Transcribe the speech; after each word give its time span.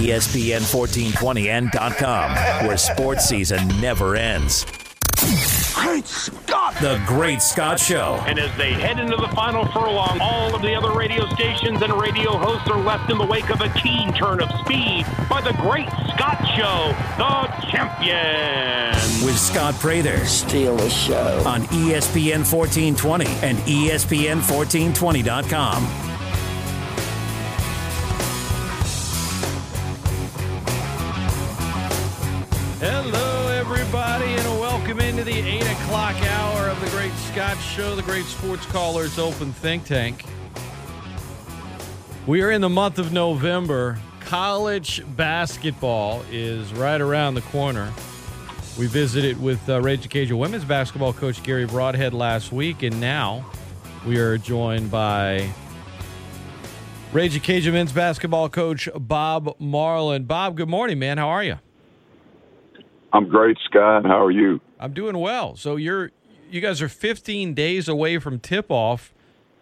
ESPN 0.00 0.64
1420 0.72 1.50
and 1.50 1.70
.com, 1.72 2.30
where 2.66 2.78
sports 2.78 3.26
season 3.26 3.66
never 3.80 4.16
ends. 4.16 4.64
Great 5.74 6.06
Scott! 6.06 6.74
The 6.80 6.98
Great 7.06 7.42
Scott 7.42 7.78
Show. 7.78 8.18
And 8.26 8.38
as 8.38 8.50
they 8.56 8.72
head 8.72 8.98
into 8.98 9.16
the 9.16 9.28
final 9.28 9.66
furlong, 9.66 10.18
all 10.20 10.54
of 10.54 10.62
the 10.62 10.74
other 10.74 10.92
radio 10.96 11.28
stations 11.34 11.82
and 11.82 11.92
radio 12.00 12.38
hosts 12.38 12.68
are 12.70 12.80
left 12.82 13.10
in 13.10 13.18
the 13.18 13.26
wake 13.26 13.50
of 13.50 13.60
a 13.60 13.68
keen 13.70 14.12
turn 14.14 14.40
of 14.40 14.48
speed 14.60 15.04
by 15.28 15.42
the 15.42 15.52
Great 15.60 15.88
Scott 16.14 16.38
Show, 16.56 16.94
the 17.18 17.46
champion. 17.70 18.94
With 19.24 19.38
Scott 19.38 19.74
Prather. 19.74 20.24
Steal 20.24 20.76
the 20.76 20.88
show. 20.88 21.42
On 21.46 21.62
ESPN 21.64 22.50
1420 22.50 23.26
and 23.42 23.58
ESPN1420.com. 23.58 26.09
Scott 37.40 37.56
Show, 37.62 37.96
the 37.96 38.02
Great 38.02 38.26
Sports 38.26 38.66
Callers 38.66 39.18
Open 39.18 39.50
Think 39.50 39.86
Tank. 39.86 40.26
We 42.26 42.42
are 42.42 42.50
in 42.50 42.60
the 42.60 42.68
month 42.68 42.98
of 42.98 43.14
November. 43.14 43.98
College 44.20 45.02
basketball 45.16 46.22
is 46.30 46.70
right 46.74 47.00
around 47.00 47.36
the 47.36 47.40
corner. 47.40 47.90
We 48.78 48.88
visited 48.88 49.40
with 49.40 49.66
uh, 49.70 49.80
Ragin' 49.80 50.10
Cajun 50.10 50.36
women's 50.36 50.66
basketball 50.66 51.14
coach 51.14 51.42
Garry 51.42 51.66
Brodhead 51.66 52.12
last 52.12 52.52
week, 52.52 52.82
and 52.82 53.00
now 53.00 53.50
we 54.06 54.18
are 54.18 54.36
joined 54.36 54.90
by 54.90 55.48
Ragin' 57.14 57.40
Cajun 57.40 57.72
men's 57.72 57.92
basketball 57.92 58.50
coach 58.50 58.86
Bob 58.94 59.56
Marlin. 59.58 60.24
Bob, 60.24 60.58
good 60.58 60.68
morning, 60.68 60.98
man. 60.98 61.16
How 61.16 61.30
are 61.30 61.42
you? 61.42 61.58
I'm 63.14 63.30
great, 63.30 63.56
Scott. 63.64 64.04
How 64.04 64.22
are 64.22 64.30
you? 64.30 64.60
I'm 64.78 64.92
doing 64.92 65.16
well. 65.16 65.56
So 65.56 65.76
you're 65.76 66.12
you 66.50 66.60
guys 66.60 66.82
are 66.82 66.88
15 66.88 67.54
days 67.54 67.88
away 67.88 68.18
from 68.18 68.38
tip 68.38 68.70
off, 68.70 69.14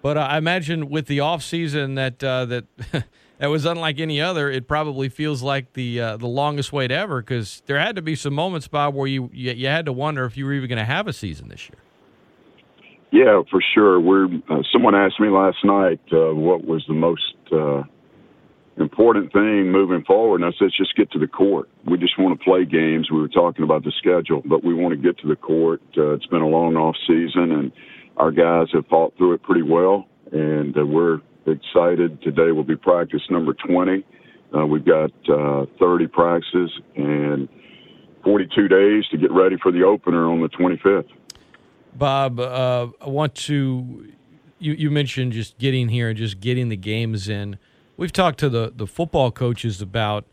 but 0.03 0.17
I 0.17 0.39
imagine 0.39 0.89
with 0.89 1.06
the 1.06 1.20
off 1.20 1.42
season 1.42 1.94
that 1.94 2.22
uh, 2.22 2.44
that 2.47 2.64
that 3.39 3.47
was 3.47 3.64
unlike 3.64 4.00
any 4.00 4.20
other. 4.20 4.50
It 4.50 4.69
probably 4.69 5.09
feels 5.09 5.42
like 5.42 5.75
the 5.75 6.00
uh, 6.00 6.16
the 6.16 6.27
longest 6.27 6.72
wait 6.72 6.91
ever 6.91 7.20
because 7.20 7.62
there 7.66 7.78
had 7.78 7.97
to 7.97 8.03
be 8.03 8.14
some 8.14 8.34
moments, 8.34 8.69
Bob, 8.69 8.94
where 8.94 9.06
you 9.06 9.31
you, 9.33 9.53
you 9.53 9.66
had 9.69 9.86
to 9.86 9.92
wonder 9.92 10.25
if 10.25 10.36
you 10.36 10.47
were 10.47 10.53
even 10.53 10.69
going 10.69 10.78
to 10.78 10.84
have 10.84 11.06
a 11.06 11.12
season 11.12 11.48
this 11.48 11.69
year. 11.69 11.78
Yeah, 13.11 13.42
for 13.50 13.61
sure. 13.75 14.00
We're. 14.00 14.27
Uh, 14.48 14.62
someone 14.72 14.94
asked 14.94 15.19
me 15.20 15.28
last 15.28 15.59
night 15.64 16.00
uh, 16.12 16.34
what 16.34 16.64
was 16.64 16.84
the 16.89 16.94
most 16.94 17.34
uh, 17.53 17.83
important 18.81 19.33
thing 19.33 19.73
moving 19.73 20.05
forward, 20.05 20.41
and 20.41 20.45
I 20.45 20.51
said, 20.59 20.67
let's 20.67 20.77
just 20.77 20.97
get 20.97 21.11
to 21.12 21.19
the 21.19 21.27
court. 21.27 21.69
We 21.84 21.98
just 21.98 22.19
want 22.19 22.39
to 22.39 22.45
play 22.45 22.65
games. 22.65 23.11
We 23.11 23.21
were 23.21 23.29
talking 23.29 23.65
about 23.65 23.84
the 23.84 23.93
schedule, 23.98 24.43
but 24.45 24.65
we 24.65 24.75
want 24.75 24.93
to 24.93 24.97
get 24.97 25.19
to 25.21 25.29
the 25.29 25.37
court. 25.37 25.83
Uh, 25.97 26.12
it's 26.12 26.27
been 26.27 26.43
a 26.43 26.48
long 26.48 26.77
off 26.77 26.97
season, 27.06 27.53
and 27.53 27.73
our 28.17 28.31
guys 28.31 28.69
have 28.73 28.87
fought 28.87 29.17
through 29.17 29.34
it 29.34 29.43
pretty 29.43 29.62
well, 29.62 30.06
and 30.33 30.77
uh, 30.77 30.84
we're 30.84 31.21
excited. 31.47 32.21
Today 32.23 32.53
will 32.53 32.65
be 32.65 32.77
practice 32.77 33.23
number 33.31 33.55
20. 33.55 34.05
Uh, 34.56 34.67
we've 34.67 34.84
got 34.84 35.11
uh, 35.29 35.67
30 35.79 36.06
practices 36.09 36.71
and 36.97 37.49
42 38.25 38.69
days 38.69 39.05
to 39.11 39.19
get 39.19 39.31
ready 39.31 39.56
for 39.62 39.73
the 39.73 39.83
opener 39.83 40.31
on 40.31 40.41
the 40.41 40.49
25th. 40.49 41.09
Bob, 41.95 42.39
uh, 42.41 42.89
I 43.01 43.09
want 43.09 43.34
to. 43.34 44.12
You, 44.61 44.73
you 44.73 44.91
mentioned 44.91 45.33
just 45.33 45.59
getting 45.59 45.89
here 45.89 46.09
and 46.09 46.19
just 46.19 46.41
getting 46.41 46.69
the 46.69 46.77
games 46.77 47.29
in. 47.29 47.59
We've 47.99 48.13
talked 48.13 48.39
to 48.39 48.49
the, 48.49 48.73
the 48.75 48.87
football 48.87 49.33
coaches 49.33 49.83
about 49.83 50.25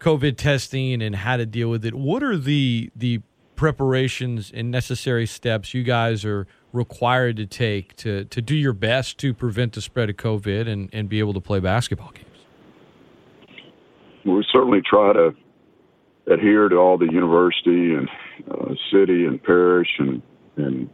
COVID 0.00 0.36
testing 0.36 1.00
and 1.00 1.16
how 1.16 1.38
to 1.38 1.46
deal 1.46 1.70
with 1.70 1.82
it. 1.86 1.94
What 1.94 2.22
are 2.22 2.36
the 2.36 2.90
the 2.94 3.22
preparations 3.56 4.52
and 4.54 4.70
necessary 4.70 5.26
steps 5.26 5.72
you 5.72 5.82
guys 5.82 6.26
are 6.26 6.46
required 6.72 7.36
to 7.36 7.46
take 7.46 7.96
to, 7.96 8.24
to 8.26 8.42
do 8.42 8.54
your 8.54 8.74
best 8.74 9.18
to 9.18 9.32
prevent 9.32 9.72
the 9.72 9.80
spread 9.80 10.10
of 10.10 10.16
COVID 10.16 10.68
and, 10.68 10.90
and 10.92 11.08
be 11.08 11.18
able 11.18 11.32
to 11.32 11.40
play 11.40 11.58
basketball 11.58 12.10
games? 12.10 12.26
We 14.26 14.44
certainly 14.52 14.82
try 14.82 15.14
to 15.14 15.30
adhere 16.30 16.68
to 16.68 16.76
all 16.76 16.98
the 16.98 17.10
university 17.10 17.94
and 17.94 18.08
uh, 18.50 18.74
city 18.92 19.24
and 19.24 19.42
parish 19.42 19.88
and, 19.98 20.20
and 20.56 20.90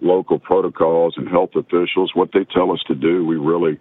local 0.00 0.38
protocols 0.38 1.14
and 1.16 1.28
health 1.28 1.50
officials. 1.56 2.12
What 2.14 2.30
they 2.32 2.44
tell 2.54 2.70
us 2.70 2.80
to 2.86 2.94
do, 2.94 3.26
we 3.26 3.36
really 3.36 3.80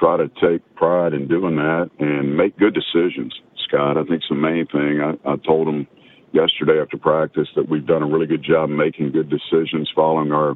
try 0.00 0.16
to 0.16 0.28
take 0.40 0.62
pride 0.74 1.12
in 1.12 1.28
doing 1.28 1.56
that 1.56 1.90
and 1.98 2.34
make 2.34 2.56
good 2.58 2.74
decisions, 2.74 3.34
Scott. 3.68 3.98
I 3.98 4.02
think 4.04 4.22
it's 4.22 4.28
the 4.30 4.34
main 4.34 4.66
thing. 4.66 5.00
I, 5.00 5.30
I 5.30 5.36
told 5.36 5.68
them 5.68 5.86
yesterday 6.32 6.80
after 6.80 6.96
practice 6.96 7.48
that 7.54 7.68
we've 7.68 7.86
done 7.86 8.02
a 8.02 8.06
really 8.06 8.26
good 8.26 8.42
job 8.42 8.70
making 8.70 9.12
good 9.12 9.28
decisions 9.28 9.90
following 9.94 10.32
our 10.32 10.54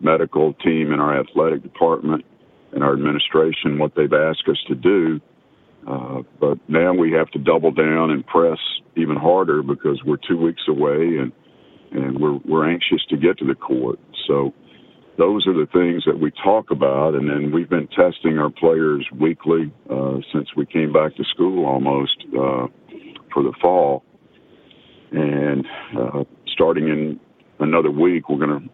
medical 0.00 0.54
team 0.54 0.92
and 0.92 1.00
our 1.00 1.20
athletic 1.20 1.62
department 1.62 2.24
and 2.72 2.82
our 2.82 2.94
administration 2.94 3.78
what 3.78 3.92
they've 3.94 4.12
asked 4.12 4.48
us 4.48 4.58
to 4.66 4.74
do. 4.74 5.20
Uh, 5.86 6.22
but 6.40 6.58
now 6.68 6.92
we 6.92 7.12
have 7.12 7.30
to 7.30 7.38
double 7.38 7.70
down 7.70 8.10
and 8.10 8.26
press 8.26 8.58
even 8.96 9.16
harder 9.16 9.62
because 9.62 10.00
we're 10.04 10.18
two 10.28 10.38
weeks 10.38 10.62
away 10.68 11.18
and 11.18 11.32
and 11.92 12.18
we're 12.18 12.38
we're 12.44 12.68
anxious 12.68 13.04
to 13.08 13.16
get 13.16 13.38
to 13.38 13.46
the 13.46 13.54
court. 13.54 13.98
So 14.26 14.52
those 15.18 15.46
are 15.46 15.54
the 15.54 15.66
things 15.72 16.04
that 16.04 16.18
we 16.18 16.30
talk 16.44 16.70
about, 16.70 17.14
and 17.14 17.28
then 17.28 17.50
we've 17.50 17.70
been 17.70 17.88
testing 17.88 18.38
our 18.38 18.50
players 18.50 19.06
weekly 19.18 19.72
uh, 19.90 20.18
since 20.32 20.48
we 20.56 20.66
came 20.66 20.92
back 20.92 21.14
to 21.16 21.24
school 21.24 21.64
almost 21.64 22.16
uh, 22.28 22.66
for 23.32 23.42
the 23.42 23.52
fall. 23.60 24.04
And 25.12 25.64
uh, 25.98 26.24
starting 26.48 26.88
in 26.88 27.20
another 27.60 27.90
week, 27.90 28.28
we're 28.28 28.44
going 28.44 28.68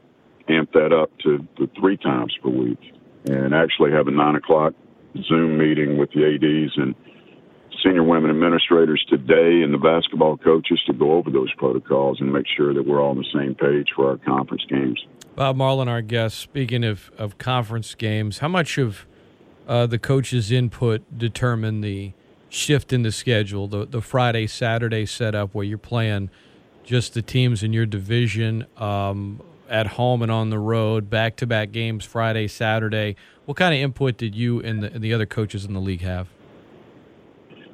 to 0.49 0.53
amp 0.53 0.73
that 0.73 0.93
up 0.93 1.17
to, 1.21 1.47
to 1.59 1.71
three 1.79 1.97
times 1.97 2.37
per 2.43 2.49
week, 2.49 2.81
and 3.27 3.55
actually 3.55 3.93
have 3.93 4.09
a 4.09 4.11
nine 4.11 4.35
o'clock 4.35 4.75
Zoom 5.29 5.59
meeting 5.59 5.99
with 5.99 6.11
the 6.11 6.25
ads 6.25 6.73
and 6.77 6.95
senior 7.85 8.03
women 8.03 8.31
administrators 8.31 9.05
today 9.09 9.63
and 9.63 9.73
the 9.73 9.79
basketball 9.79 10.37
coaches 10.37 10.81
to 10.87 10.93
go 10.93 11.13
over 11.13 11.31
those 11.31 11.53
protocols 11.55 12.21
and 12.21 12.33
make 12.33 12.47
sure 12.57 12.75
that 12.75 12.87
we're 12.87 13.01
all 13.01 13.11
on 13.11 13.19
the 13.19 13.27
same 13.33 13.55
page 13.55 13.89
for 13.95 14.09
our 14.09 14.17
conference 14.19 14.65
games. 14.69 15.05
Bob 15.35 15.57
Marlin, 15.57 15.89
our 15.89 16.03
guest. 16.03 16.39
Speaking 16.39 16.85
of, 16.85 17.11
of 17.17 17.39
conference 17.39 17.95
games, 17.95 18.39
how 18.39 18.49
much 18.49 18.77
of 18.77 19.07
uh, 19.67 19.87
the 19.87 19.99
coach's 19.99 20.53
input 20.53 21.03
determine 21.17 21.81
the 21.81 22.13
shift 22.49 22.93
in 22.93 23.03
the 23.03 23.13
schedule, 23.13 23.67
the 23.67 23.87
the 23.87 24.03
Friday 24.03 24.47
Saturday 24.47 25.07
setup 25.07 25.55
where 25.55 25.65
you're 25.65 25.79
playing 25.79 26.29
just 26.85 27.15
the 27.15 27.23
teams 27.23 27.63
in 27.63 27.73
your 27.73 27.87
division 27.87 28.67
um, 28.77 29.41
at 29.71 29.87
home 29.87 30.21
and 30.21 30.31
on 30.31 30.51
the 30.51 30.59
road, 30.59 31.09
back 31.09 31.37
to 31.37 31.47
back 31.47 31.73
games 31.73 32.05
Friday 32.05 32.47
Saturday. 32.47 33.17
What 33.47 33.57
kind 33.57 33.75
of 33.75 33.81
input 33.81 34.19
did 34.19 34.35
you 34.35 34.61
and 34.61 34.83
the, 34.83 34.93
and 34.93 35.03
the 35.03 35.15
other 35.15 35.27
coaches 35.27 35.65
in 35.65 35.73
the 35.73 35.81
league 35.81 36.03
have? 36.03 36.29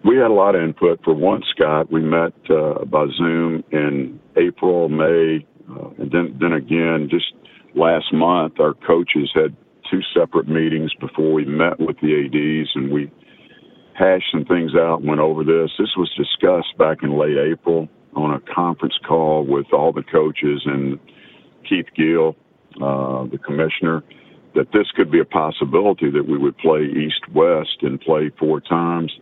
We 0.05 0.17
had 0.17 0.31
a 0.31 0.35
lot 0.35 0.55
of 0.55 0.63
input. 0.63 1.01
For 1.05 1.13
one, 1.13 1.43
Scott, 1.51 1.91
we 1.91 2.01
met 2.01 2.33
uh, 2.49 2.85
by 2.85 3.07
Zoom 3.17 3.65
in 3.73 4.21
April, 4.37 4.89
May, 4.89 5.45
uh, 5.69 5.89
and 5.99 6.11
then 6.13 6.37
then 6.41 6.53
again 6.53 7.09
just 7.11 7.33
last 7.75 8.13
month, 8.13 8.61
our 8.61 8.75
coaches 8.75 9.31
had 9.35 9.57
two 9.91 10.01
separate 10.15 10.49
meetings 10.49 10.93
before 11.01 11.33
we 11.33 11.45
met 11.45 11.79
with 11.81 11.97
the 12.01 12.25
ads, 12.25 12.71
and 12.75 12.93
we 12.93 13.11
hashed 13.95 14.31
some 14.31 14.45
things 14.45 14.75
out 14.75 15.01
and 15.01 15.09
went 15.09 15.21
over 15.21 15.45
this. 15.45 15.71
This 15.79 15.95
was 15.97 16.11
discussed 16.17 16.77
back 16.79 16.99
in 17.03 17.19
late 17.19 17.37
April 17.37 17.89
on 18.15 18.35
a 18.35 18.41
conference 18.55 18.99
call 19.07 19.45
with 19.45 19.67
all 19.73 19.93
the 19.93 20.03
coaches 20.03 20.63
and 20.67 20.99
Keith 21.69 21.87
Gill, 21.97 22.37
uh, 22.77 23.25
the 23.27 23.39
commissioner, 23.39 24.03
that 24.55 24.73
this 24.73 24.91
could 24.97 25.11
be 25.11 25.21
a 25.21 25.25
possibility 25.25 26.11
that 26.11 26.27
we 26.27 26.39
would 26.39 26.57
play 26.59 26.83
East 26.83 27.29
West 27.35 27.79
and 27.83 28.01
play 28.01 28.31
four 28.39 28.61
times 28.61 29.13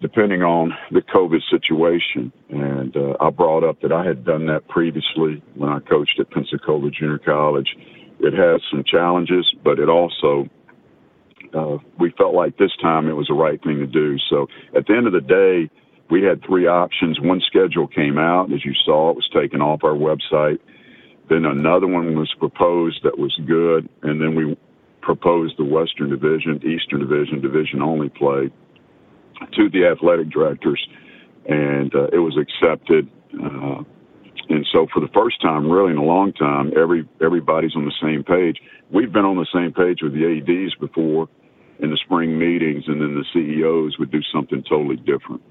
depending 0.00 0.42
on 0.42 0.72
the 0.90 1.00
COVID 1.00 1.40
situation. 1.50 2.32
And 2.50 2.96
uh, 2.96 3.14
I 3.20 3.30
brought 3.30 3.64
up 3.64 3.80
that 3.80 3.92
I 3.92 4.04
had 4.04 4.24
done 4.24 4.46
that 4.46 4.68
previously 4.68 5.42
when 5.54 5.70
I 5.70 5.80
coached 5.80 6.18
at 6.20 6.30
Pensacola 6.30 6.90
Junior 6.90 7.18
College. 7.18 7.68
It 8.20 8.32
has 8.34 8.60
some 8.70 8.84
challenges, 8.84 9.46
but 9.64 9.78
it 9.78 9.88
also, 9.88 10.48
uh, 11.54 11.78
we 11.98 12.10
felt 12.18 12.34
like 12.34 12.56
this 12.56 12.72
time 12.80 13.08
it 13.08 13.14
was 13.14 13.28
the 13.28 13.34
right 13.34 13.62
thing 13.62 13.78
to 13.78 13.86
do. 13.86 14.16
So 14.30 14.48
at 14.76 14.86
the 14.86 14.94
end 14.94 15.06
of 15.06 15.12
the 15.12 15.20
day, 15.20 15.70
we 16.10 16.22
had 16.22 16.44
three 16.44 16.66
options. 16.66 17.18
One 17.20 17.40
schedule 17.46 17.86
came 17.88 18.18
out, 18.18 18.52
as 18.52 18.64
you 18.64 18.74
saw, 18.84 19.10
it 19.10 19.16
was 19.16 19.28
taken 19.34 19.60
off 19.60 19.82
our 19.82 19.96
website. 19.96 20.58
Then 21.28 21.44
another 21.44 21.88
one 21.88 22.16
was 22.16 22.32
proposed 22.38 23.00
that 23.02 23.18
was 23.18 23.34
good, 23.46 23.88
and 24.02 24.22
then 24.22 24.36
we 24.36 24.56
proposed 25.00 25.54
the 25.58 25.64
Western 25.64 26.10
Division, 26.10 26.60
Eastern 26.64 27.00
Division, 27.00 27.40
division 27.40 27.82
only 27.82 28.08
play 28.08 28.50
to 29.52 29.68
the 29.70 29.86
athletic 29.86 30.30
directors, 30.30 30.84
and 31.46 31.94
uh, 31.94 32.08
it 32.12 32.18
was 32.18 32.36
accepted. 32.36 33.08
Uh, 33.34 33.82
and 34.48 34.66
so, 34.72 34.86
for 34.92 35.00
the 35.00 35.08
first 35.08 35.40
time, 35.42 35.68
really 35.70 35.90
in 35.90 35.98
a 35.98 36.04
long 36.04 36.32
time, 36.32 36.72
every 36.76 37.08
everybody's 37.20 37.74
on 37.74 37.84
the 37.84 37.94
same 38.00 38.22
page. 38.22 38.58
We've 38.90 39.12
been 39.12 39.24
on 39.24 39.36
the 39.36 39.46
same 39.52 39.72
page 39.72 40.02
with 40.02 40.12
the 40.12 40.24
ads 40.24 40.74
before 40.76 41.28
in 41.80 41.90
the 41.90 41.96
spring 41.96 42.38
meetings, 42.38 42.84
and 42.86 43.00
then 43.00 43.14
the 43.14 43.24
CEOs 43.32 43.98
would 43.98 44.10
do 44.10 44.22
something 44.32 44.62
totally 44.68 44.96
different. 44.96 45.42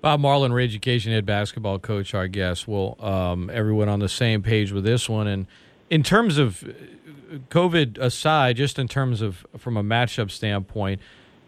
Bob 0.00 0.20
Marlin, 0.20 0.52
Ragin' 0.52 0.80
Cajun 0.80 1.12
head 1.12 1.26
basketball 1.26 1.78
coach, 1.78 2.14
our 2.14 2.28
guest. 2.28 2.68
Well, 2.68 2.96
um, 3.00 3.50
everyone 3.52 3.88
on 3.88 3.98
the 3.98 4.08
same 4.08 4.42
page 4.42 4.70
with 4.70 4.84
this 4.84 5.08
one. 5.08 5.26
And 5.26 5.46
in 5.90 6.02
terms 6.02 6.38
of 6.38 6.62
uh, 6.62 7.38
COVID 7.50 7.98
aside, 7.98 8.56
just 8.56 8.78
in 8.78 8.86
terms 8.86 9.20
of 9.20 9.44
from 9.56 9.76
a 9.76 9.82
matchup 9.82 10.30
standpoint, 10.30 11.00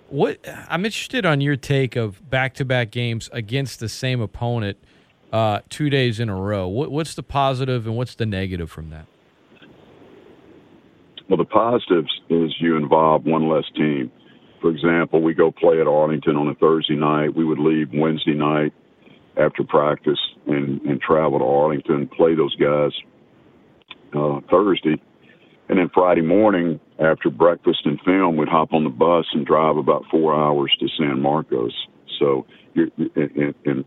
what 0.08 0.38
I'm 0.68 0.84
interested 0.84 1.24
on 1.26 1.40
your 1.40 1.56
take 1.56 1.96
of 1.96 2.28
back-to-back 2.30 2.90
games 2.90 3.28
against 3.32 3.80
the 3.80 3.88
same 3.88 4.20
opponent 4.20 4.78
uh, 5.32 5.60
two 5.68 5.90
days 5.90 6.20
in 6.20 6.28
a 6.28 6.36
row. 6.36 6.66
What, 6.66 6.90
what's 6.90 7.14
the 7.14 7.22
positive 7.22 7.86
and 7.86 7.96
what's 7.96 8.14
the 8.14 8.26
negative 8.26 8.70
from 8.70 8.90
that? 8.90 9.06
Well, 11.28 11.36
the 11.36 11.44
positives 11.44 12.10
is 12.30 12.54
you 12.58 12.76
involve 12.76 13.26
one 13.26 13.48
less 13.48 13.64
team. 13.76 14.10
For 14.62 14.70
example, 14.70 15.20
we 15.22 15.34
go 15.34 15.50
play 15.50 15.80
at 15.80 15.86
Arlington 15.86 16.36
on 16.36 16.48
a 16.48 16.54
Thursday 16.54 16.96
night. 16.96 17.34
We 17.34 17.44
would 17.44 17.58
leave 17.58 17.90
Wednesday 17.92 18.34
night 18.34 18.72
after 19.36 19.62
practice 19.62 20.18
and, 20.46 20.80
and 20.82 21.00
travel 21.00 21.38
to 21.38 21.44
Arlington, 21.44 22.08
play 22.08 22.34
those 22.34 22.56
guys 22.56 22.92
uh, 24.14 24.40
Thursday. 24.50 25.00
And 25.68 25.78
then 25.78 25.90
Friday 25.92 26.22
morning, 26.22 26.80
after 26.98 27.30
breakfast 27.30 27.80
and 27.84 28.00
film, 28.00 28.36
we'd 28.36 28.48
hop 28.48 28.72
on 28.72 28.84
the 28.84 28.90
bus 28.90 29.26
and 29.32 29.46
drive 29.46 29.76
about 29.76 30.04
four 30.10 30.34
hours 30.34 30.74
to 30.80 30.88
San 30.98 31.20
Marcos. 31.20 31.74
So 32.18 32.46
you're 32.74 32.88
in, 32.96 33.54
in 33.64 33.84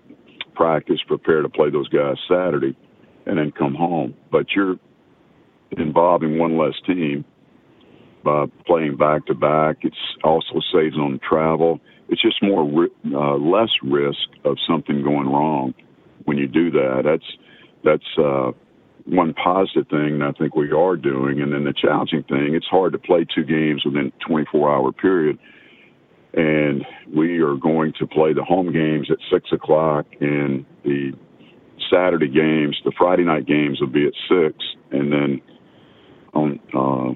practice, 0.55 0.99
prepare 1.07 1.41
to 1.41 1.49
play 1.49 1.69
those 1.71 1.89
guys 1.89 2.17
Saturday, 2.29 2.75
and 3.25 3.37
then 3.37 3.51
come 3.51 3.73
home. 3.73 4.13
But 4.31 4.47
you're 4.55 4.75
involving 5.71 6.37
one 6.37 6.57
less 6.57 6.75
team 6.85 7.25
by 8.23 8.45
playing 8.67 8.97
back 8.97 9.25
to 9.25 9.33
back. 9.33 9.77
It's 9.81 9.95
also 10.23 10.61
saves 10.73 10.95
on 10.97 11.19
travel. 11.27 11.79
It's 12.09 12.21
just 12.21 12.43
more 12.43 12.87
uh, 13.13 13.37
less 13.37 13.69
risk 13.83 14.29
of 14.45 14.57
something 14.67 15.01
going 15.01 15.27
wrong 15.27 15.73
when 16.25 16.37
you 16.37 16.47
do 16.47 16.69
that. 16.71 17.01
That's 17.05 17.37
that's 17.83 18.17
uh, 18.17 18.51
one 19.05 19.33
positive 19.33 19.87
thing 19.89 20.19
that 20.19 20.33
I 20.35 20.39
think 20.39 20.55
we 20.55 20.71
are 20.71 20.95
doing. 20.95 21.41
And 21.41 21.51
then 21.53 21.63
the 21.63 21.73
challenging 21.73 22.23
thing, 22.23 22.55
it's 22.55 22.67
hard 22.67 22.93
to 22.93 22.99
play 22.99 23.25
two 23.33 23.43
games 23.43 23.83
within 23.85 24.07
a 24.07 24.25
24 24.27 24.73
hour 24.73 24.91
period. 24.91 25.37
And 26.33 26.85
we 27.13 27.39
are 27.39 27.55
going 27.55 27.93
to 27.99 28.07
play 28.07 28.33
the 28.33 28.43
home 28.43 28.71
games 28.71 29.09
at 29.11 29.17
six 29.31 29.51
o'clock 29.51 30.05
and 30.21 30.65
the 30.83 31.11
Saturday 31.91 32.29
games, 32.29 32.79
the 32.85 32.93
Friday 32.97 33.23
night 33.23 33.45
games 33.45 33.81
will 33.81 33.87
be 33.87 34.07
at 34.07 34.13
six. 34.29 34.55
And 34.91 35.11
then 35.11 35.41
on, 36.33 36.59
uh, 36.73 37.13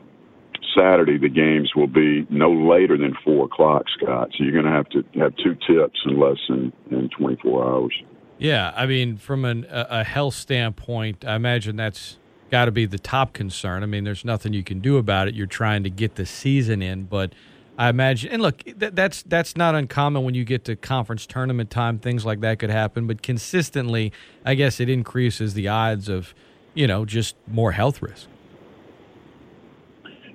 Saturday, 0.77 1.17
the 1.17 1.29
games 1.29 1.71
will 1.75 1.87
be 1.87 2.27
no 2.29 2.51
later 2.51 2.97
than 2.97 3.15
four 3.23 3.45
o'clock, 3.45 3.83
Scott. 3.97 4.29
So 4.37 4.43
you're 4.43 4.51
going 4.51 4.65
to 4.65 4.71
have 4.71 4.89
to 4.89 5.03
have 5.19 5.33
two 5.37 5.55
tips 5.67 5.99
in 6.05 6.19
less 6.19 6.37
than 6.49 6.73
in 6.91 7.09
24 7.17 7.65
hours. 7.65 8.03
Yeah, 8.37 8.73
I 8.75 8.85
mean, 8.85 9.17
from 9.17 9.45
an, 9.45 9.65
a 9.69 10.03
health 10.03 10.35
standpoint, 10.35 11.23
I 11.25 11.35
imagine 11.35 11.77
that's 11.77 12.17
got 12.51 12.65
to 12.65 12.71
be 12.71 12.85
the 12.85 12.99
top 12.99 13.33
concern. 13.33 13.81
I 13.81 13.85
mean, 13.85 14.03
there's 14.03 14.25
nothing 14.25 14.53
you 14.53 14.63
can 14.63 14.79
do 14.79 14.97
about 14.97 15.27
it. 15.27 15.35
You're 15.35 15.47
trying 15.47 15.83
to 15.83 15.89
get 15.89 16.15
the 16.15 16.25
season 16.25 16.81
in, 16.81 17.03
but 17.03 17.33
I 17.77 17.89
imagine, 17.89 18.31
and 18.31 18.41
look, 18.41 18.63
that, 18.77 18.95
that's 18.95 19.23
that's 19.23 19.57
not 19.57 19.75
uncommon 19.75 20.23
when 20.23 20.33
you 20.33 20.45
get 20.45 20.63
to 20.65 20.75
conference 20.75 21.25
tournament 21.25 21.69
time. 21.69 21.99
Things 21.99 22.25
like 22.25 22.41
that 22.41 22.59
could 22.59 22.69
happen, 22.69 23.07
but 23.07 23.21
consistently, 23.21 24.11
I 24.45 24.55
guess 24.55 24.79
it 24.79 24.89
increases 24.89 25.53
the 25.53 25.67
odds 25.67 26.07
of, 26.07 26.33
you 26.73 26.87
know, 26.87 27.05
just 27.05 27.35
more 27.47 27.71
health 27.71 28.01
risk. 28.01 28.27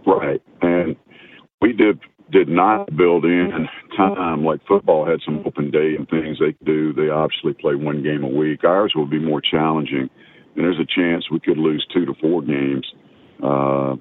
Right, 0.06 0.42
and 0.62 0.96
we 1.60 1.72
did 1.72 2.00
did 2.32 2.48
not 2.48 2.94
build 2.96 3.24
in 3.24 3.68
time 3.96 4.44
like 4.44 4.60
football 4.66 5.06
had 5.06 5.20
some 5.24 5.42
open 5.46 5.70
day 5.70 5.94
and 5.96 6.08
things 6.08 6.38
they 6.38 6.54
do. 6.64 6.92
They 6.92 7.08
obviously 7.08 7.52
play 7.54 7.74
one 7.74 8.02
game 8.02 8.24
a 8.24 8.28
week. 8.28 8.64
Ours 8.64 8.92
will 8.94 9.06
be 9.06 9.18
more 9.18 9.40
challenging, 9.40 10.08
and 10.56 10.64
there's 10.64 10.78
a 10.78 10.86
chance 10.86 11.30
we 11.30 11.40
could 11.40 11.58
lose 11.58 11.86
two 11.92 12.04
to 12.06 12.14
four 12.20 12.42
games 12.42 12.86
uh, 13.42 13.96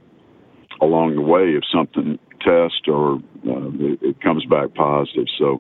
along 0.82 1.16
the 1.16 1.22
way 1.22 1.56
if 1.58 1.64
something 1.74 2.20
tests 2.42 2.88
or 2.88 3.16
uh, 3.48 3.70
it, 3.80 4.00
it 4.02 4.22
comes 4.22 4.46
back 4.46 4.74
positive. 4.76 5.26
So 5.38 5.60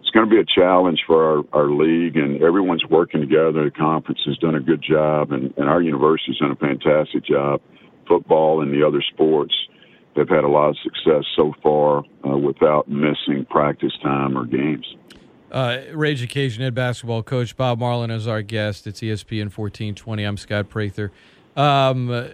it's 0.00 0.10
going 0.10 0.28
to 0.28 0.30
be 0.30 0.40
a 0.40 0.60
challenge 0.60 1.00
for 1.06 1.24
our, 1.24 1.44
our 1.52 1.70
league, 1.70 2.16
and 2.16 2.42
everyone's 2.42 2.84
working 2.90 3.20
together. 3.20 3.64
The 3.64 3.70
conference 3.70 4.20
has 4.26 4.36
done 4.38 4.54
a 4.54 4.60
good 4.60 4.82
job, 4.82 5.32
and, 5.32 5.52
and 5.56 5.68
our 5.68 5.82
university's 5.82 6.38
done 6.38 6.50
a 6.50 6.56
fantastic 6.56 7.24
job. 7.24 7.60
Football 8.06 8.62
and 8.62 8.72
the 8.72 8.86
other 8.86 9.02
sports 9.12 9.54
they've 10.18 10.28
had 10.28 10.44
a 10.44 10.48
lot 10.48 10.70
of 10.70 10.76
success 10.82 11.24
so 11.36 11.54
far 11.62 12.02
uh, 12.26 12.36
without 12.36 12.88
missing 12.88 13.46
practice 13.48 13.92
time 14.02 14.36
or 14.36 14.44
games. 14.44 14.96
Uh, 15.50 15.78
Ragin' 15.92 16.28
Cajun 16.28 16.62
head 16.62 16.74
basketball 16.74 17.22
coach 17.22 17.56
Bob 17.56 17.78
Marlin 17.78 18.10
is 18.10 18.26
our 18.26 18.42
guest. 18.42 18.86
It's 18.86 19.00
ESPN 19.00 19.44
1420. 19.44 20.24
I'm 20.24 20.36
Scott 20.36 20.68
Prather. 20.68 21.10
Um, 21.56 22.32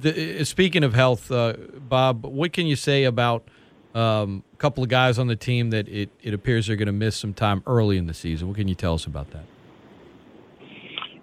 the, 0.00 0.44
speaking 0.44 0.84
of 0.84 0.94
health, 0.94 1.32
uh, 1.32 1.54
Bob, 1.88 2.24
what 2.24 2.52
can 2.52 2.66
you 2.66 2.76
say 2.76 3.04
about 3.04 3.48
um, 3.94 4.44
a 4.52 4.56
couple 4.56 4.82
of 4.84 4.90
guys 4.90 5.18
on 5.18 5.26
the 5.26 5.36
team 5.36 5.70
that 5.70 5.88
it, 5.88 6.10
it 6.22 6.34
appears 6.34 6.66
they're 6.66 6.76
going 6.76 6.86
to 6.86 6.92
miss 6.92 7.16
some 7.16 7.34
time 7.34 7.62
early 7.66 7.96
in 7.96 8.06
the 8.06 8.14
season? 8.14 8.46
What 8.46 8.56
can 8.56 8.68
you 8.68 8.76
tell 8.76 8.94
us 8.94 9.06
about 9.06 9.30
that? 9.32 9.44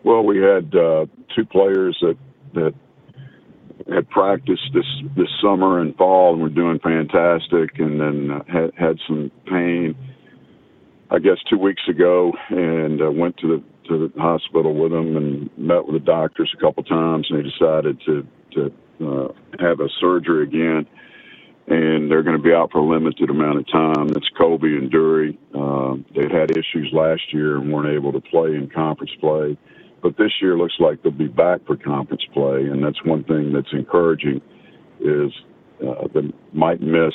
Well, 0.03 0.23
we 0.23 0.39
had 0.39 0.75
uh, 0.75 1.05
two 1.35 1.45
players 1.45 1.97
that 2.01 2.17
that 2.53 2.73
had 3.91 4.09
practiced 4.09 4.69
this 4.73 4.85
this 5.15 5.29
summer 5.41 5.79
and 5.79 5.95
fall 5.95 6.33
and 6.33 6.41
were 6.41 6.49
doing 6.49 6.79
fantastic, 6.79 7.77
and 7.79 7.99
then 7.99 8.31
uh, 8.31 8.43
had 8.47 8.71
had 8.77 8.99
some 9.07 9.31
pain. 9.45 9.95
I 11.11 11.19
guess 11.19 11.37
two 11.49 11.57
weeks 11.57 11.83
ago, 11.87 12.33
and 12.49 13.01
uh, 13.01 13.11
went 13.11 13.37
to 13.37 13.47
the 13.47 13.63
to 13.89 14.07
the 14.07 14.19
hospital 14.19 14.73
with 14.73 14.91
them 14.91 15.15
and 15.15 15.49
met 15.57 15.85
with 15.85 15.93
the 15.93 16.05
doctors 16.05 16.51
a 16.57 16.61
couple 16.61 16.83
times, 16.83 17.27
and 17.29 17.39
they 17.39 17.49
decided 17.49 18.01
to 18.05 18.27
to 18.53 18.73
uh, 19.05 19.27
have 19.59 19.79
a 19.81 19.89
surgery 19.99 20.43
again, 20.43 20.87
and 21.67 22.09
they're 22.09 22.23
going 22.23 22.37
to 22.37 22.41
be 22.41 22.53
out 22.53 22.71
for 22.71 22.79
a 22.79 22.85
limited 22.87 23.29
amount 23.29 23.59
of 23.59 23.67
time. 23.71 24.07
That's 24.07 24.29
Kobe 24.37 24.67
and 24.67 24.91
Dury. 24.91 25.37
Uh, 25.53 26.01
they've 26.15 26.31
had 26.31 26.51
issues 26.51 26.89
last 26.91 27.33
year 27.33 27.57
and 27.57 27.71
weren't 27.71 27.93
able 27.93 28.13
to 28.13 28.21
play 28.21 28.55
in 28.55 28.69
conference 28.73 29.11
play 29.19 29.57
but 30.05 30.17
this 30.17 30.33
year 30.39 30.55
looks 30.55 30.75
like 30.79 31.01
they'll 31.01 31.11
be 31.11 31.27
back 31.27 31.65
for 31.65 31.75
conference 31.75 32.21
play, 32.31 32.65
and 32.65 32.85
that's 32.85 33.03
one 33.05 33.23
thing 33.23 33.51
that's 33.51 33.73
encouraging. 33.73 34.39
Is 34.99 35.31
uh, 35.83 36.07
they 36.13 36.31
might 36.53 36.79
miss 36.79 37.13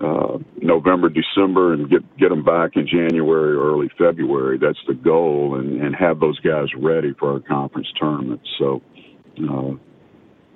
uh, 0.00 0.38
November, 0.62 1.08
December, 1.08 1.72
and 1.72 1.90
get 1.90 2.02
get 2.16 2.28
them 2.28 2.44
back 2.44 2.76
in 2.76 2.86
January 2.86 3.56
or 3.56 3.72
early 3.72 3.90
February. 3.98 4.56
That's 4.56 4.78
the 4.86 4.94
goal, 4.94 5.56
and 5.58 5.82
and 5.82 5.96
have 5.96 6.20
those 6.20 6.38
guys 6.40 6.68
ready 6.78 7.12
for 7.18 7.32
our 7.32 7.40
conference 7.40 7.88
tournament. 7.98 8.40
So 8.60 8.80
uh, 9.42 9.72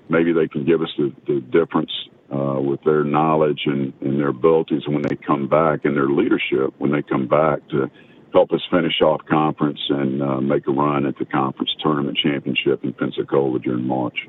maybe 0.09 0.33
they 0.33 0.47
can 0.47 0.65
give 0.65 0.83
us 0.83 0.91
the, 0.99 1.13
the 1.27 1.41
difference 1.41 1.91
uh, 2.33 2.61
with 2.61 2.81
their 2.85 3.03
knowledge 3.03 3.63
and, 3.67 3.93
and 4.03 4.21
their 4.21 4.29
abilities 4.29 4.83
when 4.87 5.03
they 5.03 5.17
come 5.17 5.49
back 5.49 5.81
and 5.85 5.97
their 5.97 6.11
leadership 6.11 6.75
when 6.79 6.93
they 6.93 7.03
come 7.03 7.27
back 7.27 7.67
to 7.71 7.91
help 8.33 8.53
us 8.53 8.61
finish 8.71 9.01
off 9.01 9.21
conference 9.27 9.81
and 9.89 10.23
uh, 10.23 10.41
make 10.41 10.67
a 10.67 10.73
run 10.73 11.07
at 11.07 11.17
the 11.19 11.25
conference 11.25 11.75
tournament 11.83 12.17
championship 12.17 12.85
in 12.85 12.93
Pensacola 12.93 13.59
during 13.59 13.87
March. 13.87 14.29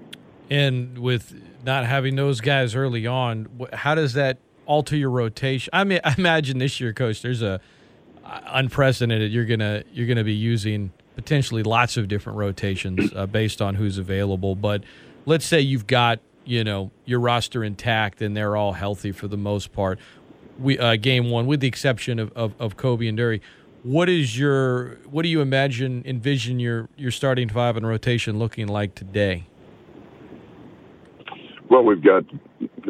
And 0.50 0.98
with 0.98 1.36
not 1.64 1.86
having 1.86 2.16
those 2.16 2.42
guys 2.42 2.76
early 2.76 3.06
on, 3.06 3.48
how 3.74 3.96
does 3.96 4.14
that 4.14 4.38
alter 4.66 4.96
your 4.96 5.10
rotation? 5.10 5.70
I 5.74 5.84
mean, 5.84 6.00
I 6.06 6.16
imagine 6.18 6.58
this 6.60 6.80
year, 6.80 6.94
coach, 6.94 7.22
there's 7.22 7.42
a 7.42 7.60
uh, 8.26 8.40
unprecedented. 8.48 9.32
You're 9.32 9.46
gonna 9.46 9.84
you're 9.92 10.08
gonna 10.08 10.24
be 10.24 10.34
using 10.34 10.92
potentially 11.16 11.64
lots 11.64 11.98
of 11.98 12.08
different 12.08 12.38
rotations 12.38 13.12
uh, 13.16 13.26
based 13.26 13.62
on 13.62 13.76
who's 13.76 13.98
available. 13.98 14.56
But 14.56 14.84
let's 15.26 15.46
say 15.46 15.60
you've 15.60 15.88
got 15.88 16.20
you 16.46 16.64
know 16.64 16.92
your 17.06 17.20
roster 17.20 17.64
intact 17.64 18.22
and 18.22 18.36
they're 18.36 18.56
all 18.56 18.74
healthy 18.74 19.12
for 19.12 19.28
the 19.28 19.38
most 19.38 19.74
part. 19.74 20.00
We 20.58 20.78
uh, 20.78 20.96
game 20.96 21.30
one, 21.30 21.46
with 21.46 21.60
the 21.60 21.68
exception 21.68 22.20
of, 22.20 22.32
of, 22.34 22.54
of 22.60 22.78
Kobe 22.78 23.08
and 23.08 23.18
Dury 23.18 23.42
what 23.84 24.10
is 24.10 24.38
your 24.38 24.98
what 25.10 25.24
do 25.24 25.30
you 25.30 25.42
imagine 25.42 26.04
envision 26.06 26.60
your 26.60 26.90
your 26.98 27.12
starting 27.12 27.50
five 27.50 27.78
and 27.78 27.88
rotation 27.88 28.40
looking 28.40 28.68
like 28.68 28.96
today? 28.96 29.46
Well, 31.70 31.84
we've 31.84 32.04
got 32.04 32.24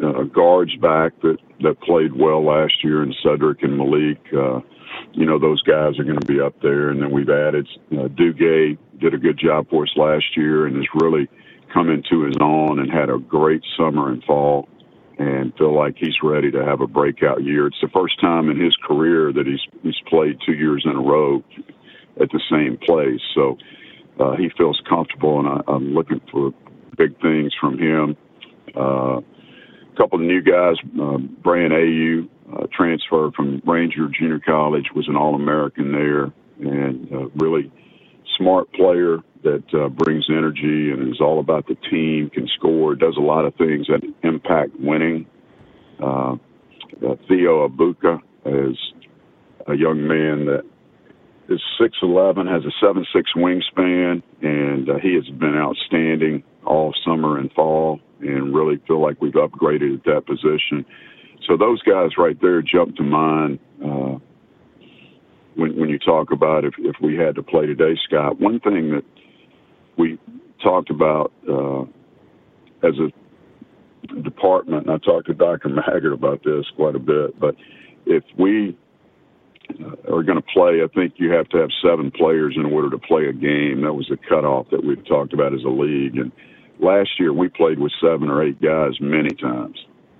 uh, 0.02 0.22
guards 0.24 0.74
back 0.76 1.12
that 1.22 1.36
that 1.60 1.80
played 1.82 2.14
well 2.14 2.44
last 2.44 2.82
year, 2.82 3.02
and 3.02 3.14
Cedric 3.22 3.62
and 3.62 3.78
Mylik. 3.78 4.18
Uh, 4.32 4.60
you 5.12 5.26
know 5.26 5.38
those 5.38 5.62
guys 5.62 5.98
are 5.98 6.04
going 6.04 6.18
to 6.18 6.26
be 6.26 6.40
up 6.40 6.54
there, 6.62 6.90
and 6.90 7.02
then 7.02 7.10
we've 7.10 7.30
added 7.30 7.68
uh, 7.92 8.08
did 8.08 9.14
a 9.14 9.18
good 9.18 9.38
job 9.38 9.68
for 9.70 9.84
us 9.84 9.92
last 9.96 10.36
year, 10.36 10.66
and 10.66 10.76
has 10.76 10.86
really 11.00 11.28
come 11.72 11.88
into 11.88 12.24
his 12.24 12.34
own 12.40 12.80
and 12.80 12.90
had 12.90 13.10
a 13.10 13.18
great 13.18 13.62
summer 13.76 14.10
and 14.10 14.24
fall 14.24 14.68
and 15.20 15.52
feel 15.58 15.76
like 15.76 15.96
he's 15.98 16.16
ready 16.22 16.50
to 16.50 16.64
have 16.64 16.80
a 16.80 16.86
breakout 16.86 17.44
year. 17.44 17.66
It's 17.66 17.80
the 17.82 17.90
first 17.92 18.18
time 18.22 18.48
in 18.48 18.58
his 18.58 18.74
career 18.76 19.32
that 19.34 19.46
he's 19.46 19.60
he's 19.82 20.00
played 20.08 20.38
two 20.46 20.54
years 20.54 20.82
in 20.86 20.96
a 20.96 21.00
row 21.00 21.44
at 22.18 22.30
the 22.30 22.40
same 22.50 22.78
place. 22.78 23.20
So 23.34 23.58
uh, 24.18 24.36
he 24.36 24.48
feels 24.56 24.80
comfortable, 24.88 25.38
and 25.40 25.48
I, 25.48 25.60
I'm 25.70 25.92
looking 25.92 26.22
for 26.32 26.52
big 26.96 27.20
things 27.20 27.52
from 27.60 27.78
him. 27.78 28.16
Uh, 28.74 29.18
a 29.18 29.96
couple 29.98 30.18
of 30.18 30.24
new 30.24 30.40
guys, 30.40 30.76
uh, 30.98 31.18
Brian 31.42 31.72
Ayu, 31.72 32.26
uh, 32.54 32.66
transfer 32.74 33.30
from 33.36 33.60
Ranger 33.66 34.08
Junior 34.08 34.40
College, 34.40 34.86
was 34.94 35.06
an 35.06 35.16
All 35.16 35.34
American 35.34 35.92
there, 35.92 36.32
and 36.60 37.12
uh, 37.12 37.28
really 37.36 37.70
smart 38.38 38.72
player 38.72 39.18
that 39.42 39.64
uh, 39.74 39.88
brings 39.88 40.26
energy 40.28 40.90
and 40.90 41.08
is 41.12 41.20
all 41.20 41.40
about 41.40 41.66
the 41.66 41.76
team, 41.90 42.30
can 42.30 42.48
score, 42.56 42.94
does 42.94 43.16
a 43.16 43.20
lot 43.22 43.44
of 43.44 43.54
things 43.56 43.86
that 43.88 44.00
impact 44.22 44.72
winning. 44.78 45.26
Uh, 46.02 46.34
uh, 47.06 47.16
Theo 47.28 47.68
Akwuba 47.68 48.20
is 48.44 48.76
a 49.66 49.74
young 49.74 50.06
man 50.06 50.46
that 50.46 50.64
is 51.48 51.60
6'11, 51.80 52.50
has 52.52 52.62
a 52.64 52.84
7'6 52.84 53.04
wingspan, 53.36 54.22
and 54.42 54.88
uh, 54.88 54.98
he 55.02 55.14
has 55.14 55.28
been 55.38 55.56
outstanding 55.56 56.42
all 56.64 56.94
summer 57.04 57.38
and 57.38 57.52
fall, 57.52 58.00
and 58.20 58.54
really 58.54 58.80
feel 58.86 59.00
like 59.00 59.20
we've 59.20 59.32
upgraded 59.34 59.94
at 59.96 60.04
that 60.04 60.26
position. 60.26 60.84
So 61.46 61.56
those 61.56 61.82
guys 61.82 62.10
right 62.18 62.40
there 62.40 62.62
jump 62.62 62.96
to 62.96 63.02
mind 63.02 63.58
uh, 63.84 64.18
when 65.56 65.76
when 65.78 65.88
you 65.88 65.98
talk 65.98 66.30
about 66.30 66.64
if 66.64 66.74
if 66.78 66.96
we 67.02 67.16
had 67.16 67.34
to 67.36 67.42
play 67.42 67.66
today, 67.66 67.98
Scott. 68.06 68.38
One 68.38 68.60
thing 68.60 68.92
that 68.92 69.04
we 70.00 70.18
talked 70.62 70.90
about 70.90 71.30
uh, 71.48 71.82
as 72.82 72.94
a 72.98 74.22
department, 74.22 74.86
and 74.86 74.90
I 74.90 74.98
talked 74.98 75.26
to 75.26 75.34
Dr. 75.34 75.68
Maggard 75.68 76.12
about 76.12 76.42
this 76.42 76.64
quite 76.74 76.96
a 76.96 76.98
bit, 76.98 77.38
but 77.38 77.54
if 78.06 78.24
we 78.38 78.76
uh, 79.68 80.14
are 80.14 80.22
going 80.22 80.40
to 80.40 80.48
play, 80.54 80.80
I 80.82 80.88
think 80.94 81.14
you 81.16 81.30
have 81.32 81.48
to 81.50 81.58
have 81.58 81.68
seven 81.84 82.10
players 82.10 82.54
in 82.56 82.64
order 82.64 82.88
to 82.90 82.98
play 82.98 83.26
a 83.26 83.32
game. 83.32 83.82
That 83.82 83.92
was 83.92 84.06
the 84.08 84.16
cutoff 84.16 84.70
that 84.70 84.82
we've 84.82 85.06
talked 85.06 85.34
about 85.34 85.52
as 85.52 85.64
a 85.64 85.68
league. 85.68 86.16
And 86.16 86.32
last 86.78 87.10
year 87.18 87.34
we 87.34 87.48
played 87.48 87.78
with 87.78 87.92
seven 88.00 88.30
or 88.30 88.42
eight 88.42 88.60
guys 88.60 88.98
many 89.00 89.30
times 89.30 89.76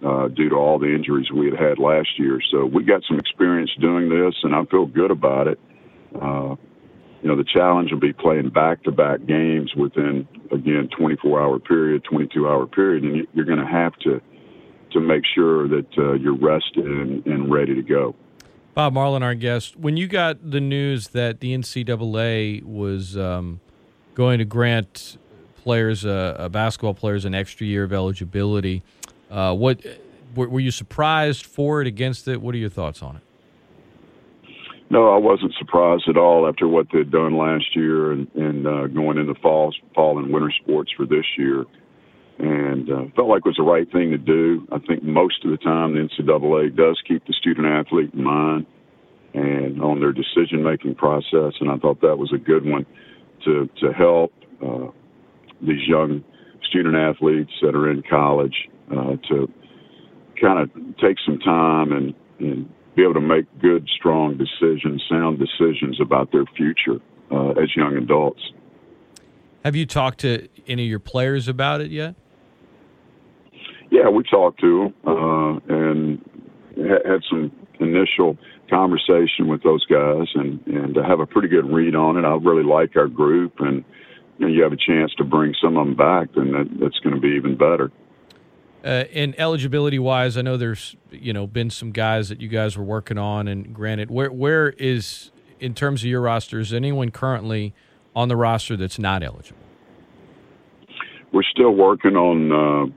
uh, 0.07 0.29
due 0.29 0.51
to 0.51 0.57
all 0.57 0.79
the 0.79 0.95
injuries 0.95 1.31
we 1.33 1.51
had 1.51 1.59
had 1.59 1.79
last 1.79 2.19
year. 2.19 2.39
So 2.53 2.67
we 2.67 2.85
got 2.85 3.03
some 3.09 3.19
experience 3.19 3.71
doing 3.81 4.11
this, 4.11 4.35
and 4.43 4.55
I 4.55 4.63
feel 4.67 4.85
good 4.85 5.11
about 5.11 5.47
it. 5.49 5.59
Uh, 6.21 6.57
you 7.23 7.29
know, 7.29 7.37
the 7.37 7.45
challenge 7.45 7.93
will 7.93 8.01
be 8.01 8.13
playing 8.13 8.49
back-to-back 8.51 9.27
games 9.27 9.75
within 9.75 10.27
again 10.51 10.89
24-hour 10.99 11.59
period, 11.61 12.03
22-hour 12.11 12.67
period, 12.67 13.05
and 13.05 13.27
you're 13.35 13.45
going 13.45 13.59
to 13.59 13.67
have 13.67 13.95
to 14.01 14.21
to 14.93 15.01
make 15.01 15.23
sure 15.35 15.69
that 15.69 15.87
uh, 15.99 16.13
you're 16.15 16.37
rested 16.37 16.85
and, 16.85 17.25
and 17.25 17.53
ready 17.53 17.75
to 17.75 17.83
go. 17.83 18.15
Bob 18.75 18.93
Marlin, 18.93 19.23
our 19.23 19.35
guest. 19.35 19.77
When 19.77 19.97
you 19.97 20.09
got 20.09 20.51
the 20.51 20.61
news 20.61 21.09
that 21.09 21.41
the 21.41 21.57
NCAA 21.57 22.65
was 22.65 23.17
um, 23.17 23.61
going 24.15 24.39
to 24.39 24.45
grant 24.45 25.19
players, 25.63 26.05
uh, 26.05 26.37
uh, 26.39 26.49
basketball 26.49 26.95
players, 26.95 27.25
an 27.25 27.35
extra 27.35 27.67
year 27.67 27.85
of 27.85 27.93
eligibility, 27.93 28.83
uh, 29.31 29.55
what 29.55 29.85
were, 30.35 30.49
were, 30.49 30.61
you 30.61 30.71
surprised 30.71 31.47
for 31.47 31.81
it, 31.81 31.87
against 31.87 32.27
it? 32.27 32.41
What 32.41 32.55
are 32.55 32.59
your 32.59 32.71
thoughts 32.71 33.03
on 33.03 33.17
it? 33.17 33.23
No, 34.91 35.15
I 35.15 35.19
wasn't 35.19 35.55
surprised 35.59 36.09
at 36.09 36.17
all 36.17 36.49
after 36.49 36.67
what 36.67 36.89
they'd 36.93 37.11
done 37.11 37.39
last 37.39 37.77
year 37.77 38.11
and, 38.11 38.29
and 38.35 38.67
uh, 38.67 38.87
going 38.89 39.19
into 39.19 39.35
fall, 39.37 39.73
fall 39.95 40.19
and 40.19 40.33
winter 40.33 40.53
sports 40.63 40.91
for 40.97 41.07
this 41.07 41.25
year 41.39 41.65
and 42.41 42.91
uh, 42.91 43.05
felt 43.15 43.29
like 43.29 43.41
it 43.45 43.47
was 43.47 43.57
the 43.57 43.63
right 43.63 43.91
thing 43.93 44.11
to 44.11 44.19
do. 44.19 44.67
I 44.73 44.79
think 44.79 45.03
most 45.03 45.45
of 45.45 45.51
the 45.51 45.59
time 45.59 45.95
the 45.95 46.09
NCAA 46.09 46.75
does 46.75 47.01
keep 47.07 47.27
the 47.27 47.35
student 47.35 47.67
athlete 47.67 48.15
in 48.15 48.25
mind 48.25 48.67
and 49.35 49.81
on 49.83 50.01
their 50.01 50.13
decision 50.13 50.63
making 50.63 50.95
process, 50.95 51.53
and 51.61 51.71
I 51.71 51.77
thought 51.77 52.01
that 52.01 52.17
was 52.17 52.33
a 52.35 52.39
good 52.39 52.65
one 52.65 52.85
to 53.45 53.69
to 53.81 53.93
help 53.93 54.33
uh, 54.61 54.89
these 55.61 55.87
young 55.87 56.25
student 56.69 56.97
athletes 56.97 57.53
that 57.63 57.75
are 57.77 57.91
in 57.91 58.03
college 58.09 58.69
uh, 58.91 59.17
to 59.29 59.49
kind 60.41 60.59
of 60.59 60.71
take 60.97 61.17
some 61.25 61.39
time 61.39 61.93
and, 61.93 62.15
and 62.39 62.69
be 62.95 63.03
able 63.03 63.15
to 63.15 63.21
make 63.21 63.47
good, 63.61 63.89
strong 63.97 64.37
decisions, 64.37 65.03
sound 65.09 65.39
decisions 65.39 66.01
about 66.01 66.33
their 66.33 66.45
future 66.57 67.01
uh, 67.31 67.51
as 67.51 67.75
young 67.77 67.97
adults. 67.97 68.53
Have 69.65 69.77
you 69.77 69.87
talked 69.87 70.21
to 70.21 70.49
any 70.67 70.85
of 70.85 70.89
your 70.89 70.99
players 70.99 71.49
about 71.49 71.81
it 71.81 71.91
yet? 71.91 72.15
Yeah, 73.91 74.09
we 74.09 74.23
talked 74.25 74.61
to 74.61 74.93
them 75.05 75.17
uh, 75.17 75.75
and 75.75 76.25
had 76.77 77.23
some 77.29 77.53
initial 77.81 78.39
conversation 78.71 79.49
with 79.49 79.63
those 79.63 79.85
guys, 79.87 80.29
and 80.35 80.65
and 80.67 80.95
to 80.95 81.03
have 81.03 81.21
a 81.21 81.27
pretty 81.27 81.49
good 81.49 81.67
read 81.71 81.95
on 81.95 82.17
it. 82.17 82.25
I 82.25 82.35
really 82.37 82.63
like 82.63 82.97
our 82.97 83.09
group, 83.09 83.55
and 83.59 83.85
you, 84.39 84.47
know, 84.47 84.53
you 84.53 84.63
have 84.63 84.73
a 84.73 84.77
chance 84.77 85.13
to 85.19 85.25
bring 85.25 85.55
some 85.63 85.77
of 85.77 85.87
them 85.87 85.97
back, 85.97 86.29
then 86.35 86.53
that, 86.53 86.69
that's 86.81 86.99
going 87.01 87.15
to 87.15 87.21
be 87.21 87.35
even 87.37 87.57
better. 87.57 87.91
Uh, 88.83 89.05
and 89.13 89.39
eligibility 89.39 89.99
wise, 89.99 90.39
I 90.39 90.43
know 90.43 90.57
there's 90.57 90.97
you 91.11 91.33
know 91.33 91.47
been 91.47 91.69
some 91.69 91.91
guys 91.91 92.31
that 92.31 92.41
you 92.41 92.49
guys 92.49 92.79
were 92.79 92.85
working 92.85 93.19
on, 93.19 93.47
and 93.47 93.75
granted, 93.75 94.11
where 94.11 94.33
where 94.33 94.71
is 94.71 95.31
in 95.59 95.75
terms 95.75 96.03
of 96.03 96.07
your 96.07 96.23
roster 96.23 96.59
is 96.59 96.73
anyone 96.73 97.11
currently 97.11 97.75
on 98.17 98.29
the 98.29 98.37
roster 98.37 98.77
that's 98.77 98.99
not 98.99 99.23
eligible? 99.23 99.61
We're 101.33 101.43
still 101.43 101.73
working 101.73 102.17
on 102.17 102.93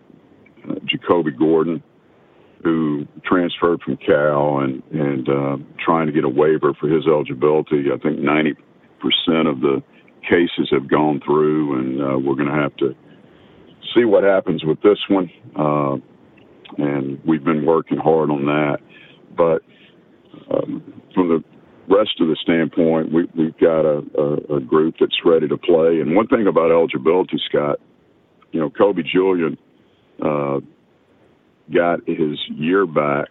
uh, 0.65 0.73
Jacoby 0.85 1.31
Gordon, 1.31 1.83
who 2.63 3.05
transferred 3.25 3.81
from 3.81 3.97
Cal 3.97 4.59
and 4.59 4.81
and 4.91 5.27
uh, 5.27 5.57
trying 5.83 6.07
to 6.07 6.13
get 6.13 6.23
a 6.23 6.29
waiver 6.29 6.73
for 6.79 6.87
his 6.87 7.05
eligibility. 7.07 7.91
I 7.93 7.97
think 7.97 8.19
90 8.19 8.55
percent 9.01 9.47
of 9.49 9.59
the 9.59 9.83
cases 10.21 10.69
have 10.71 10.87
gone 10.87 11.21
through, 11.25 11.79
and 11.79 12.01
uh, 12.01 12.17
we're 12.17 12.35
going 12.35 12.47
to 12.47 12.55
have 12.55 12.75
to 12.77 12.95
see 13.95 14.05
what 14.05 14.23
happens 14.23 14.63
with 14.63 14.81
this 14.81 14.99
one. 15.09 15.29
Uh, 15.55 15.95
and 16.77 17.19
we've 17.25 17.43
been 17.43 17.65
working 17.65 17.97
hard 17.97 18.29
on 18.29 18.45
that. 18.45 18.77
But 19.35 19.61
um, 20.53 21.01
from 21.13 21.29
the 21.29 21.43
rest 21.87 22.19
of 22.19 22.27
the 22.27 22.37
standpoint, 22.41 23.11
we, 23.11 23.27
we've 23.37 23.57
got 23.59 23.81
a, 23.81 24.01
a, 24.17 24.57
a 24.57 24.59
group 24.59 24.95
that's 24.99 25.17
ready 25.25 25.47
to 25.47 25.57
play. 25.57 25.99
And 25.99 26.15
one 26.15 26.27
thing 26.27 26.47
about 26.47 26.71
eligibility, 26.71 27.39
Scott, 27.49 27.79
you 28.51 28.59
know, 28.59 28.69
Kobe 28.69 29.01
Julien 29.03 29.57
uh, 30.23 30.59
got 31.73 31.99
his 32.07 32.39
year 32.49 32.85
back 32.85 33.29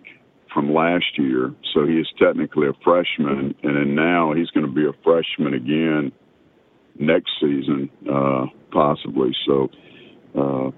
from 0.53 0.75
last 0.75 1.19
year, 1.19 1.55
so 1.73 1.87
he 1.87 1.95
is 1.95 2.07
technically 2.19 2.69
a 2.69 2.73
freshman, 2.85 3.55
and 3.63 3.77
then 3.77 3.95
now 3.95 4.35
he's 4.35 4.51
going 4.51 4.67
to 4.67 4.73
be 4.73 4.85
a 4.85 4.93
freshman 5.03 5.55
again 5.55 6.13
next 6.99 7.31
season, 7.41 7.89
uh, 8.13 8.45
possibly. 8.71 9.31
So, 9.47 9.69
uh, 10.37 10.71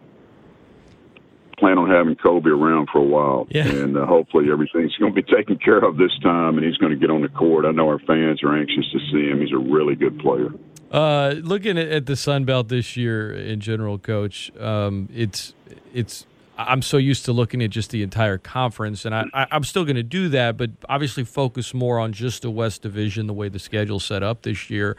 plan 1.58 1.78
on 1.78 1.88
having 1.88 2.16
Kobe 2.16 2.50
around 2.50 2.88
for 2.92 2.98
a 2.98 3.04
while, 3.04 3.46
yeah. 3.50 3.66
and 3.66 3.96
uh, 3.96 4.06
hopefully 4.06 4.50
everything's 4.50 4.94
going 4.98 5.14
to 5.14 5.22
be 5.22 5.34
taken 5.34 5.58
care 5.58 5.78
of 5.78 5.96
this 5.96 6.12
time, 6.22 6.58
and 6.58 6.66
he's 6.66 6.76
going 6.76 6.92
to 6.92 6.98
get 6.98 7.10
on 7.10 7.22
the 7.22 7.28
court. 7.28 7.64
I 7.64 7.70
know 7.70 7.88
our 7.88 7.98
fans 8.00 8.42
are 8.42 8.56
anxious 8.56 8.90
to 8.92 8.98
see 9.10 9.28
him. 9.28 9.40
He's 9.40 9.52
a 9.52 9.58
really 9.58 9.94
good 9.94 10.18
player. 10.18 10.48
Uh, 10.90 11.34
looking 11.42 11.76
at, 11.76 12.06
the 12.06 12.14
Sun 12.14 12.44
Belt 12.44 12.68
this 12.68 12.96
year 12.96 13.32
in 13.32 13.58
general, 13.60 13.98
Coach, 13.98 14.52
um, 14.58 15.08
it's 15.12 15.54
it's 15.92 16.26
I'm 16.56 16.82
so 16.82 16.98
used 16.98 17.24
to 17.24 17.32
looking 17.32 17.62
at 17.62 17.70
just 17.70 17.90
the 17.90 18.02
entire 18.02 18.38
conference, 18.38 19.04
and 19.04 19.14
I, 19.14 19.24
am 19.50 19.64
still 19.64 19.84
going 19.84 19.96
to 19.96 20.04
do 20.04 20.28
that, 20.28 20.56
but 20.56 20.70
obviously 20.88 21.24
focus 21.24 21.74
more 21.74 21.98
on 21.98 22.12
just 22.12 22.42
the 22.42 22.50
West 22.50 22.82
Division, 22.82 23.26
the 23.26 23.32
way 23.32 23.48
the 23.48 23.58
schedule's 23.58 24.04
set 24.04 24.22
up 24.22 24.42
this 24.42 24.70
year. 24.70 24.96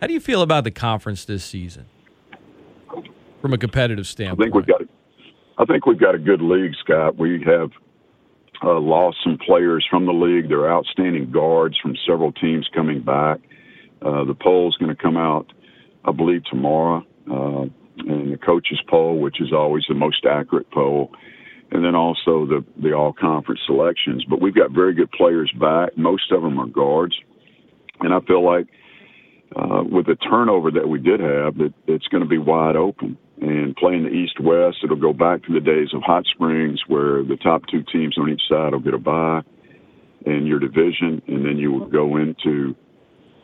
How 0.00 0.06
do 0.06 0.12
you 0.12 0.20
feel 0.20 0.42
about 0.42 0.64
the 0.64 0.70
conference 0.70 1.24
this 1.24 1.44
season, 1.44 1.86
from 3.42 3.52
a 3.52 3.58
competitive 3.58 4.06
standpoint? 4.06 4.40
I 4.40 4.44
think 4.44 4.54
we've 4.54 4.66
got. 4.66 4.80
A, 4.80 4.88
I 5.58 5.64
think 5.66 5.84
we've 5.84 6.00
got 6.00 6.14
a 6.14 6.18
good 6.18 6.40
league, 6.40 6.72
Scott. 6.82 7.18
We 7.18 7.44
have 7.44 7.70
uh, 8.64 8.80
lost 8.80 9.18
some 9.22 9.36
players 9.44 9.86
from 9.90 10.06
the 10.06 10.12
league. 10.12 10.48
They're 10.48 10.72
outstanding 10.72 11.30
guards 11.30 11.76
from 11.82 11.94
several 12.06 12.32
teams 12.32 12.66
coming 12.74 13.02
back. 13.02 13.40
Uh, 14.00 14.24
the 14.24 14.34
poll's 14.34 14.76
going 14.76 14.94
to 14.94 15.00
come 15.00 15.18
out, 15.18 15.52
I 16.04 16.12
believe, 16.12 16.42
tomorrow. 16.44 17.04
Uh, 17.30 17.66
and 17.98 18.32
the 18.32 18.38
coaches 18.38 18.80
poll, 18.88 19.20
which 19.20 19.40
is 19.40 19.52
always 19.52 19.84
the 19.88 19.94
most 19.94 20.24
accurate 20.24 20.70
poll, 20.70 21.12
and 21.70 21.84
then 21.84 21.94
also 21.94 22.46
the 22.46 22.64
the 22.80 22.92
all 22.92 23.12
conference 23.12 23.60
selections. 23.66 24.24
But 24.28 24.40
we've 24.40 24.54
got 24.54 24.70
very 24.70 24.94
good 24.94 25.10
players 25.12 25.52
back. 25.60 25.96
Most 25.96 26.32
of 26.32 26.42
them 26.42 26.58
are 26.58 26.66
guards, 26.66 27.14
and 28.00 28.14
I 28.14 28.20
feel 28.20 28.44
like 28.44 28.66
uh, 29.54 29.82
with 29.84 30.06
the 30.06 30.16
turnover 30.16 30.70
that 30.70 30.88
we 30.88 30.98
did 30.98 31.20
have, 31.20 31.58
that 31.58 31.74
it's 31.86 32.08
going 32.08 32.22
to 32.22 32.28
be 32.28 32.38
wide 32.38 32.76
open. 32.76 33.18
And 33.40 33.74
playing 33.76 34.04
the 34.04 34.10
East 34.10 34.38
West, 34.40 34.78
it'll 34.84 34.96
go 34.96 35.12
back 35.12 35.42
to 35.44 35.52
the 35.52 35.60
days 35.60 35.88
of 35.94 36.02
Hot 36.02 36.24
Springs, 36.26 36.80
where 36.86 37.24
the 37.24 37.36
top 37.42 37.62
two 37.70 37.82
teams 37.92 38.16
on 38.18 38.30
each 38.30 38.42
side 38.48 38.72
will 38.72 38.80
get 38.80 38.94
a 38.94 38.98
bye 38.98 39.42
in 40.26 40.46
your 40.46 40.60
division, 40.60 41.20
and 41.26 41.44
then 41.44 41.56
you 41.58 41.72
will 41.72 41.86
go 41.86 42.16
into 42.16 42.76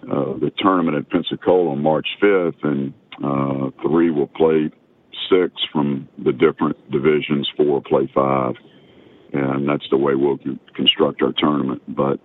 uh, 0.05 0.39
the 0.39 0.53
tournament 0.59 0.97
at 0.97 1.11
Pensacola 1.11 1.71
on 1.71 1.83
March 1.83 2.07
5th, 2.23 2.63
and 2.63 2.95
uh, 3.25 3.71
three 3.83 4.11
will 4.11 4.29
play 4.29 4.71
six 5.31 5.53
from 5.73 6.09
the 6.25 6.33
different 6.33 6.77
divisions. 6.91 7.49
Four 7.57 7.83
play 7.83 8.11
five, 8.15 8.55
and 9.33 9.69
that's 9.69 9.87
the 9.91 9.97
way 9.97 10.15
we'll 10.15 10.39
construct 10.75 11.23
our 11.23 11.33
tournament. 11.37 11.83
But 11.89 12.21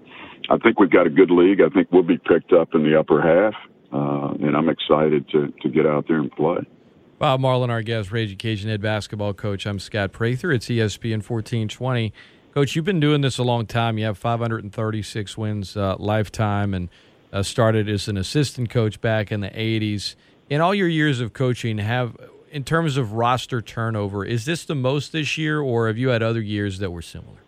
I 0.49 0.57
think 0.57 0.79
we've 0.79 0.91
got 0.91 1.07
a 1.07 1.09
good 1.09 1.31
league. 1.31 1.61
I 1.61 1.69
think 1.69 1.91
we'll 1.91 2.03
be 2.03 2.17
picked 2.17 2.53
up 2.53 2.69
in 2.73 2.83
the 2.83 2.99
upper 2.99 3.21
half, 3.21 3.53
uh, 3.91 4.33
and 4.45 4.55
I'm 4.55 4.69
excited 4.69 5.27
to 5.29 5.51
to 5.61 5.69
get 5.69 5.85
out 5.85 6.05
there 6.07 6.19
and 6.19 6.31
play. 6.31 6.59
Bob 7.23 7.39
Marlin, 7.39 7.69
our 7.69 7.81
guest, 7.81 8.11
Raging 8.11 8.37
Cajun 8.37 8.69
head 8.69 8.81
basketball 8.81 9.33
coach. 9.33 9.65
I'm 9.65 9.79
Scott 9.79 10.11
Prather. 10.11 10.51
It's 10.51 10.65
ESPN 10.65 11.23
1420. 11.23 12.11
Coach, 12.53 12.75
you've 12.75 12.83
been 12.83 12.99
doing 12.99 13.21
this 13.21 13.37
a 13.37 13.43
long 13.43 13.65
time. 13.65 13.97
You 13.97 14.03
have 14.03 14.17
536 14.17 15.37
wins 15.37 15.77
uh, 15.77 15.95
lifetime 15.99 16.73
and 16.73 16.89
uh, 17.31 17.41
started 17.41 17.87
as 17.87 18.09
an 18.09 18.17
assistant 18.17 18.69
coach 18.69 18.99
back 18.99 19.31
in 19.31 19.39
the 19.39 19.51
80s. 19.51 20.15
In 20.49 20.59
all 20.59 20.75
your 20.75 20.89
years 20.89 21.21
of 21.21 21.31
coaching, 21.31 21.77
have 21.77 22.17
in 22.51 22.65
terms 22.65 22.97
of 22.97 23.13
roster 23.13 23.61
turnover, 23.61 24.25
is 24.25 24.43
this 24.43 24.65
the 24.65 24.75
most 24.75 25.13
this 25.13 25.37
year, 25.37 25.61
or 25.61 25.87
have 25.87 25.97
you 25.97 26.09
had 26.09 26.21
other 26.21 26.41
years 26.41 26.79
that 26.79 26.91
were 26.91 27.01
similar? 27.01 27.42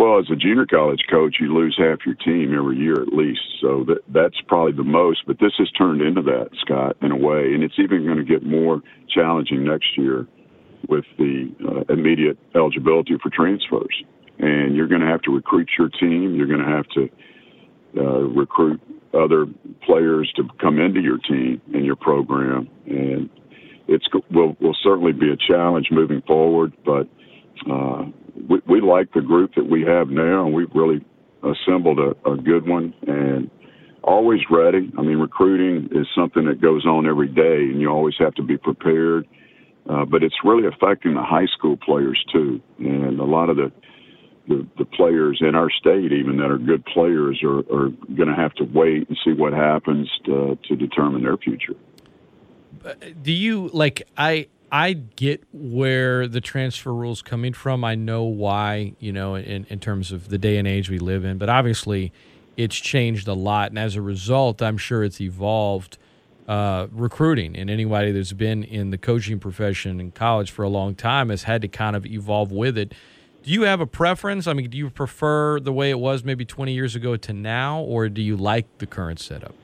Well, 0.00 0.18
as 0.18 0.30
a 0.32 0.34
junior 0.34 0.64
college 0.64 1.02
coach, 1.10 1.36
you 1.40 1.52
lose 1.52 1.76
half 1.76 1.98
your 2.06 2.14
team 2.14 2.56
every 2.56 2.78
year 2.78 3.02
at 3.02 3.12
least. 3.12 3.42
So 3.60 3.84
that 3.84 3.98
that's 4.08 4.40
probably 4.48 4.72
the 4.72 4.82
most. 4.82 5.26
But 5.26 5.38
this 5.40 5.52
has 5.58 5.70
turned 5.72 6.00
into 6.00 6.22
that, 6.22 6.48
Scott, 6.62 6.96
in 7.02 7.12
a 7.12 7.16
way, 7.16 7.52
and 7.52 7.62
it's 7.62 7.78
even 7.78 8.06
going 8.06 8.16
to 8.16 8.24
get 8.24 8.42
more 8.42 8.80
challenging 9.14 9.62
next 9.62 9.98
year 9.98 10.26
with 10.88 11.04
the 11.18 11.54
uh, 11.68 11.92
immediate 11.92 12.38
eligibility 12.54 13.18
for 13.22 13.28
transfers. 13.28 13.94
And 14.38 14.74
you're 14.74 14.88
going 14.88 15.02
to 15.02 15.06
have 15.06 15.20
to 15.22 15.34
recruit 15.34 15.68
your 15.78 15.90
team. 15.90 16.34
You're 16.34 16.46
going 16.46 16.64
to 16.64 16.72
have 16.72 16.88
to 16.94 17.08
uh, 17.98 18.20
recruit 18.30 18.80
other 19.12 19.44
players 19.84 20.32
to 20.36 20.44
come 20.62 20.78
into 20.78 21.02
your 21.02 21.18
team 21.18 21.60
and 21.74 21.84
your 21.84 21.96
program. 21.96 22.70
And 22.86 23.28
it's 23.86 24.06
will 24.30 24.56
will 24.62 24.76
certainly 24.82 25.12
be 25.12 25.30
a 25.30 25.36
challenge 25.36 25.88
moving 25.90 26.22
forward, 26.22 26.72
but. 26.86 27.06
Uh, 27.70 28.06
we, 28.50 28.60
we 28.66 28.80
like 28.80 29.12
the 29.14 29.20
group 29.20 29.54
that 29.54 29.64
we 29.64 29.82
have 29.82 30.08
now, 30.08 30.44
and 30.44 30.52
we've 30.52 30.74
really 30.74 31.02
assembled 31.42 31.98
a, 31.98 32.30
a 32.30 32.36
good 32.36 32.68
one 32.68 32.92
and 33.06 33.48
always 34.02 34.40
ready. 34.50 34.90
I 34.98 35.02
mean, 35.02 35.18
recruiting 35.18 35.88
is 35.92 36.06
something 36.14 36.44
that 36.46 36.60
goes 36.60 36.84
on 36.84 37.06
every 37.06 37.28
day, 37.28 37.70
and 37.70 37.80
you 37.80 37.88
always 37.88 38.14
have 38.18 38.34
to 38.34 38.42
be 38.42 38.58
prepared. 38.58 39.26
Uh, 39.88 40.04
but 40.04 40.22
it's 40.22 40.34
really 40.44 40.66
affecting 40.66 41.14
the 41.14 41.22
high 41.22 41.46
school 41.46 41.76
players 41.76 42.22
too, 42.32 42.60
and 42.78 43.18
a 43.18 43.24
lot 43.24 43.48
of 43.48 43.56
the 43.56 43.72
the, 44.48 44.66
the 44.78 44.84
players 44.84 45.38
in 45.40 45.54
our 45.54 45.70
state, 45.70 46.10
even 46.12 46.36
that 46.38 46.50
are 46.50 46.58
good 46.58 46.84
players, 46.86 47.40
are, 47.44 47.58
are 47.72 47.90
going 48.16 48.28
to 48.28 48.34
have 48.34 48.52
to 48.54 48.64
wait 48.64 49.08
and 49.08 49.16
see 49.24 49.32
what 49.32 49.52
happens 49.52 50.10
to, 50.24 50.58
to 50.66 50.74
determine 50.74 51.22
their 51.22 51.36
future. 51.36 51.74
Do 53.22 53.30
you 53.30 53.70
like? 53.72 54.08
I 54.16 54.48
I 54.72 54.92
get 54.92 55.42
where 55.52 56.28
the 56.28 56.40
transfer 56.40 56.94
rules 56.94 57.22
coming 57.22 57.52
from. 57.52 57.84
I 57.84 57.94
know 57.96 58.24
why, 58.24 58.94
you 58.98 59.12
know, 59.12 59.34
in, 59.34 59.66
in 59.68 59.80
terms 59.80 60.12
of 60.12 60.28
the 60.28 60.38
day 60.38 60.58
and 60.58 60.68
age 60.68 60.88
we 60.88 60.98
live 60.98 61.24
in, 61.24 61.38
but 61.38 61.48
obviously 61.48 62.12
it's 62.56 62.76
changed 62.76 63.26
a 63.26 63.34
lot. 63.34 63.70
And 63.70 63.78
as 63.78 63.96
a 63.96 64.02
result, 64.02 64.62
I'm 64.62 64.78
sure 64.78 65.02
it's 65.02 65.20
evolved 65.20 65.98
uh, 66.46 66.86
recruiting. 66.92 67.56
And 67.56 67.70
anybody 67.70 68.12
that's 68.12 68.32
been 68.32 68.62
in 68.62 68.90
the 68.90 68.98
coaching 68.98 69.40
profession 69.40 70.00
in 70.00 70.12
college 70.12 70.50
for 70.50 70.62
a 70.62 70.68
long 70.68 70.94
time 70.94 71.30
has 71.30 71.44
had 71.44 71.62
to 71.62 71.68
kind 71.68 71.96
of 71.96 72.06
evolve 72.06 72.52
with 72.52 72.78
it. 72.78 72.92
Do 73.42 73.50
you 73.50 73.62
have 73.62 73.80
a 73.80 73.86
preference? 73.86 74.46
I 74.46 74.52
mean, 74.52 74.68
do 74.68 74.76
you 74.76 74.90
prefer 74.90 75.58
the 75.60 75.72
way 75.72 75.90
it 75.90 75.98
was 75.98 76.24
maybe 76.24 76.44
20 76.44 76.72
years 76.72 76.94
ago 76.94 77.16
to 77.16 77.32
now, 77.32 77.80
or 77.80 78.08
do 78.08 78.20
you 78.20 78.36
like 78.36 78.66
the 78.78 78.86
current 78.86 79.18
setup? 79.18 79.54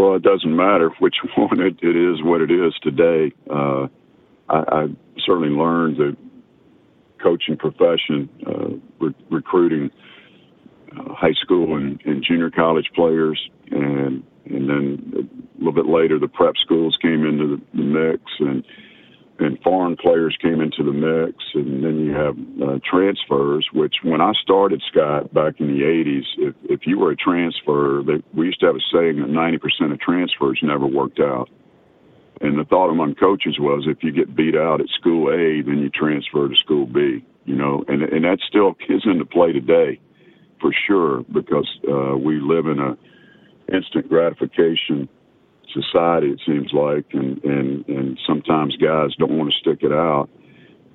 Well, 0.00 0.14
it 0.14 0.22
doesn't 0.22 0.56
matter 0.56 0.90
which 0.98 1.16
one. 1.36 1.60
It, 1.60 1.76
it 1.82 1.94
is 1.96 2.22
what 2.22 2.40
it 2.40 2.50
is 2.50 2.72
today. 2.82 3.32
Uh, 3.50 3.88
I, 4.48 4.58
I 4.72 4.86
certainly 5.26 5.50
learned 5.50 5.98
the 5.98 6.16
coaching 7.22 7.58
profession, 7.58 8.30
uh, 8.46 8.68
re- 8.98 9.14
recruiting 9.30 9.90
uh, 10.96 11.12
high 11.12 11.34
school 11.42 11.76
and, 11.76 12.00
and 12.06 12.24
junior 12.26 12.50
college 12.50 12.86
players, 12.94 13.38
and 13.70 14.24
and 14.46 14.68
then 14.68 15.12
a 15.14 15.58
little 15.58 15.72
bit 15.74 15.86
later 15.86 16.18
the 16.18 16.28
prep 16.28 16.54
schools 16.64 16.96
came 17.02 17.26
into 17.26 17.56
the, 17.56 17.62
the 17.76 17.82
mix, 17.82 18.22
and 18.40 18.64
and 19.40 19.58
foreign 19.62 19.96
players 19.96 20.36
came 20.40 20.60
into 20.60 20.84
the 20.84 20.92
mix, 20.92 21.42
and 21.54 21.82
then 21.82 22.04
you 22.04 22.12
have 22.12 22.36
uh, 22.62 22.78
transfers. 22.88 23.66
Which, 23.72 23.96
when 24.02 24.20
I 24.20 24.32
started 24.42 24.82
Scott 24.90 25.32
back 25.32 25.54
in 25.58 25.68
the 25.68 25.82
'80s, 25.82 26.24
if, 26.38 26.54
if 26.64 26.80
you 26.86 26.98
were 26.98 27.12
a 27.12 27.16
transfer, 27.16 28.02
they, 28.06 28.22
we 28.34 28.46
used 28.46 28.60
to 28.60 28.66
have 28.66 28.76
a 28.76 28.84
saying 28.92 29.20
that 29.20 29.28
90% 29.28 29.92
of 29.92 30.00
transfers 30.00 30.60
never 30.62 30.86
worked 30.86 31.20
out. 31.20 31.48
And 32.42 32.58
the 32.58 32.64
thought 32.64 32.90
among 32.90 33.14
coaches 33.16 33.58
was, 33.58 33.86
if 33.86 34.02
you 34.02 34.12
get 34.12 34.34
beat 34.34 34.54
out 34.54 34.80
at 34.80 34.88
school 34.88 35.28
A, 35.28 35.62
then 35.62 35.78
you 35.78 35.90
transfer 35.90 36.48
to 36.48 36.54
school 36.56 36.86
B. 36.86 37.24
You 37.46 37.56
know, 37.56 37.82
and 37.88 38.02
and 38.02 38.24
that 38.24 38.38
still 38.46 38.76
is 38.88 39.02
into 39.06 39.24
play 39.24 39.52
today, 39.52 39.98
for 40.60 40.70
sure, 40.86 41.24
because 41.32 41.68
uh, 41.90 42.16
we 42.16 42.38
live 42.40 42.66
in 42.66 42.78
a 42.78 42.96
instant 43.74 44.08
gratification 44.08 45.08
society. 45.72 46.28
It 46.28 46.40
seems 46.46 46.72
like, 46.72 47.06
and 47.12 47.42
and 47.44 47.88
and 47.88 48.18
sometimes 48.26 48.76
guys 48.76 49.10
don't 49.18 49.36
want 49.36 49.52
to 49.52 49.58
stick 49.58 49.82
it 49.82 49.92
out 49.92 50.28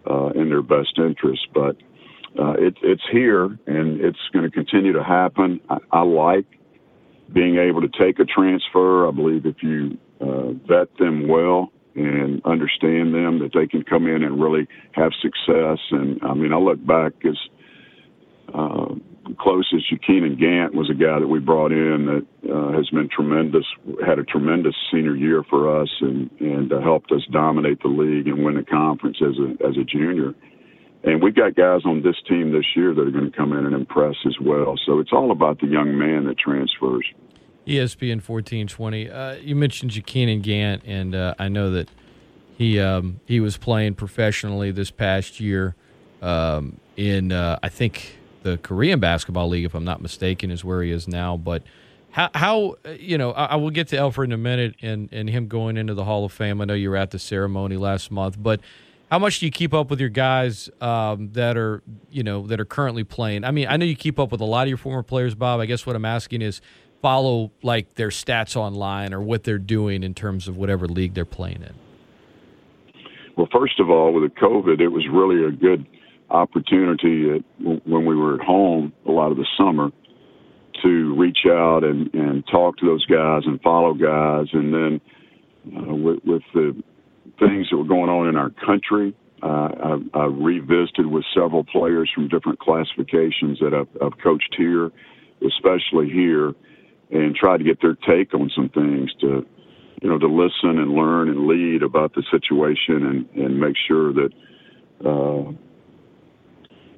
uh, 0.09 0.29
in 0.29 0.49
their 0.49 0.63
best 0.63 0.97
interest, 0.97 1.47
but. 1.53 1.77
Uh, 2.37 2.51
it, 2.59 2.75
it's 2.83 3.01
here 3.13 3.45
and 3.65 4.01
it's 4.01 4.19
going 4.33 4.43
to 4.43 4.51
continue 4.51 4.91
to 4.91 5.01
happen. 5.01 5.57
I, 5.69 5.77
I 5.93 6.01
like 6.01 6.45
being 7.31 7.57
able 7.57 7.79
to 7.79 7.87
take 7.87 8.19
a 8.19 8.25
transfer. 8.25 9.07
I 9.07 9.11
believe 9.11 9.45
if 9.45 9.63
you 9.63 9.97
uh, 10.19 10.51
vet 10.67 10.89
them 10.97 11.29
well 11.29 11.71
and 11.95 12.41
understand 12.45 13.13
them, 13.13 13.39
that 13.39 13.51
they 13.53 13.67
can 13.67 13.83
come 13.83 14.05
in 14.07 14.23
and 14.23 14.41
really 14.41 14.67
have 14.91 15.11
success. 15.21 15.79
And 15.91 16.19
I 16.23 16.33
mean, 16.33 16.51
I 16.51 16.57
look 16.57 16.85
back 16.85 17.13
as 17.25 17.37
uh, 18.53 18.95
closest, 19.39 19.85
Keenan 20.05 20.37
Gant 20.37 20.73
was 20.73 20.89
a 20.89 20.93
guy 20.93 21.19
that 21.19 21.27
we 21.27 21.39
brought 21.39 21.71
in 21.71 22.05
that 22.05 22.51
uh, 22.51 22.71
has 22.73 22.89
been 22.89 23.09
tremendous, 23.09 23.65
had 24.05 24.19
a 24.19 24.23
tremendous 24.23 24.75
senior 24.91 25.15
year 25.15 25.43
for 25.49 25.81
us, 25.81 25.89
and 26.01 26.29
and 26.39 26.71
uh, 26.71 26.81
helped 26.81 27.11
us 27.11 27.21
dominate 27.31 27.81
the 27.81 27.87
league 27.87 28.27
and 28.27 28.43
win 28.43 28.55
the 28.55 28.63
conference 28.63 29.17
as 29.21 29.35
a 29.39 29.67
as 29.67 29.77
a 29.77 29.83
junior. 29.83 30.33
And 31.03 31.21
we've 31.21 31.35
got 31.35 31.55
guys 31.55 31.81
on 31.85 32.01
this 32.01 32.15
team 32.27 32.51
this 32.51 32.65
year 32.75 32.93
that 32.93 33.01
are 33.01 33.11
going 33.11 33.31
to 33.31 33.37
come 33.37 33.53
in 33.53 33.65
and 33.65 33.75
impress 33.75 34.15
as 34.25 34.35
well. 34.41 34.75
So 34.85 34.99
it's 34.99 35.13
all 35.13 35.31
about 35.31 35.59
the 35.59 35.67
young 35.67 35.97
man 35.97 36.25
that 36.25 36.37
transfers. 36.39 37.05
ESPN 37.67 38.21
fourteen 38.21 38.67
twenty. 38.67 39.09
Uh, 39.09 39.35
you 39.35 39.55
mentioned 39.55 39.91
Jakeenan 39.91 40.41
Gant, 40.41 40.83
and 40.85 41.15
uh, 41.15 41.35
I 41.39 41.47
know 41.47 41.71
that 41.71 41.89
he 42.57 42.79
um, 42.79 43.19
he 43.25 43.39
was 43.39 43.57
playing 43.57 43.95
professionally 43.95 44.71
this 44.71 44.91
past 44.91 45.39
year 45.39 45.75
um, 46.21 46.79
in 46.95 47.31
uh, 47.31 47.59
I 47.61 47.69
think 47.69 48.17
the 48.45 48.59
Korean 48.59 48.99
Basketball 48.99 49.49
League, 49.49 49.65
if 49.65 49.73
I'm 49.73 49.83
not 49.83 50.01
mistaken, 50.01 50.51
is 50.51 50.63
where 50.63 50.83
he 50.83 50.91
is 50.91 51.07
now. 51.07 51.35
But 51.35 51.63
how, 52.11 52.29
how 52.35 52.75
you 52.97 53.17
know, 53.17 53.31
I, 53.31 53.45
I, 53.45 53.55
will 53.55 53.71
get 53.71 53.87
to 53.89 53.97
Elfrid 53.97 54.25
in 54.25 54.31
a 54.33 54.37
minute 54.37 54.75
and, 54.83 55.09
and 55.11 55.27
him 55.27 55.47
going 55.47 55.77
into 55.77 55.95
the 55.95 56.05
Hall 56.05 56.23
of 56.23 56.31
Fame. 56.31 56.61
I 56.61 56.65
know 56.65 56.75
you 56.75 56.91
were 56.91 56.95
at 56.95 57.09
the 57.09 57.17
ceremony 57.19 57.75
last 57.75 58.11
month, 58.11 58.37
but 58.39 58.61
how 59.09 59.17
much 59.17 59.39
do 59.39 59.47
you 59.47 59.51
keep 59.51 59.73
up 59.73 59.89
with 59.89 59.99
your 59.99 60.09
guys 60.09 60.69
um, 60.79 61.31
that 61.33 61.57
are 61.57 61.81
you 62.11 62.23
know 62.23 62.45
that 62.47 62.59
are 62.59 62.65
currently 62.65 63.03
playing? 63.03 63.43
I 63.43 63.51
mean, 63.51 63.67
I 63.67 63.77
know 63.77 63.85
you 63.85 63.95
keep 63.95 64.19
up 64.19 64.31
with 64.31 64.41
a 64.41 64.45
lot 64.45 64.63
of 64.63 64.69
your 64.69 64.77
former 64.77 65.03
players, 65.03 65.33
Bob. 65.33 65.59
I 65.59 65.65
guess 65.65 65.85
what 65.85 65.95
I'm 65.95 66.05
asking 66.05 66.43
is 66.43 66.61
follow 67.01 67.51
like 67.63 67.95
their 67.95 68.09
stats 68.09 68.55
online 68.55 69.11
or 69.11 69.21
what 69.21 69.43
they're 69.43 69.57
doing 69.57 70.03
in 70.03 70.13
terms 70.13 70.47
of 70.47 70.55
whatever 70.55 70.87
league 70.87 71.15
they're 71.15 71.25
playing 71.25 71.63
in. 71.63 71.73
Well, 73.35 73.49
first 73.51 73.79
of 73.79 73.89
all, 73.89 74.13
with 74.13 74.23
the 74.23 74.39
COVID, 74.39 74.79
it 74.79 74.89
was 74.89 75.05
really 75.11 75.43
a 75.43 75.51
good 75.51 75.85
opportunity 76.29 77.29
at, 77.35 77.43
when 77.85 78.05
we 78.05 78.15
were 78.15 78.35
at 78.35 78.41
home 78.41 78.93
a 79.07 79.11
lot 79.11 79.31
of 79.31 79.37
the 79.37 79.45
summer 79.57 79.91
to 80.83 81.15
reach 81.15 81.39
out 81.47 81.83
and, 81.83 82.13
and 82.13 82.43
talk 82.47 82.77
to 82.77 82.85
those 82.85 83.05
guys 83.05 83.43
and 83.45 83.61
follow 83.61 83.93
guys. 83.93 84.47
And 84.53 84.73
then 84.73 85.01
uh, 85.77 85.95
with, 85.95 86.19
with 86.25 86.43
the 86.53 86.75
things 87.39 87.67
that 87.69 87.77
were 87.77 87.85
going 87.85 88.09
on 88.09 88.27
in 88.27 88.35
our 88.35 88.49
country, 88.49 89.15
uh, 89.43 89.97
I, 90.15 90.19
I 90.19 90.25
revisited 90.25 91.05
with 91.05 91.23
several 91.33 91.63
players 91.63 92.09
from 92.13 92.27
different 92.27 92.59
classifications 92.59 93.59
that 93.59 93.73
I've, 93.73 94.01
I've 94.01 94.17
coached 94.19 94.55
here, 94.57 94.91
especially 95.45 96.09
here, 96.09 96.53
and 97.11 97.35
tried 97.35 97.57
to 97.57 97.63
get 97.63 97.81
their 97.81 97.95
take 97.95 98.33
on 98.33 98.49
some 98.55 98.69
things 98.69 99.13
to, 99.21 99.45
you 100.01 100.09
know, 100.09 100.17
to 100.17 100.27
listen 100.27 100.79
and 100.79 100.93
learn 100.93 101.29
and 101.29 101.47
lead 101.47 101.83
about 101.83 102.13
the 102.15 102.23
situation 102.31 103.05
and, 103.05 103.45
and 103.45 103.59
make 103.59 103.75
sure 103.87 104.13
that 104.13 104.29
uh, 105.05 105.51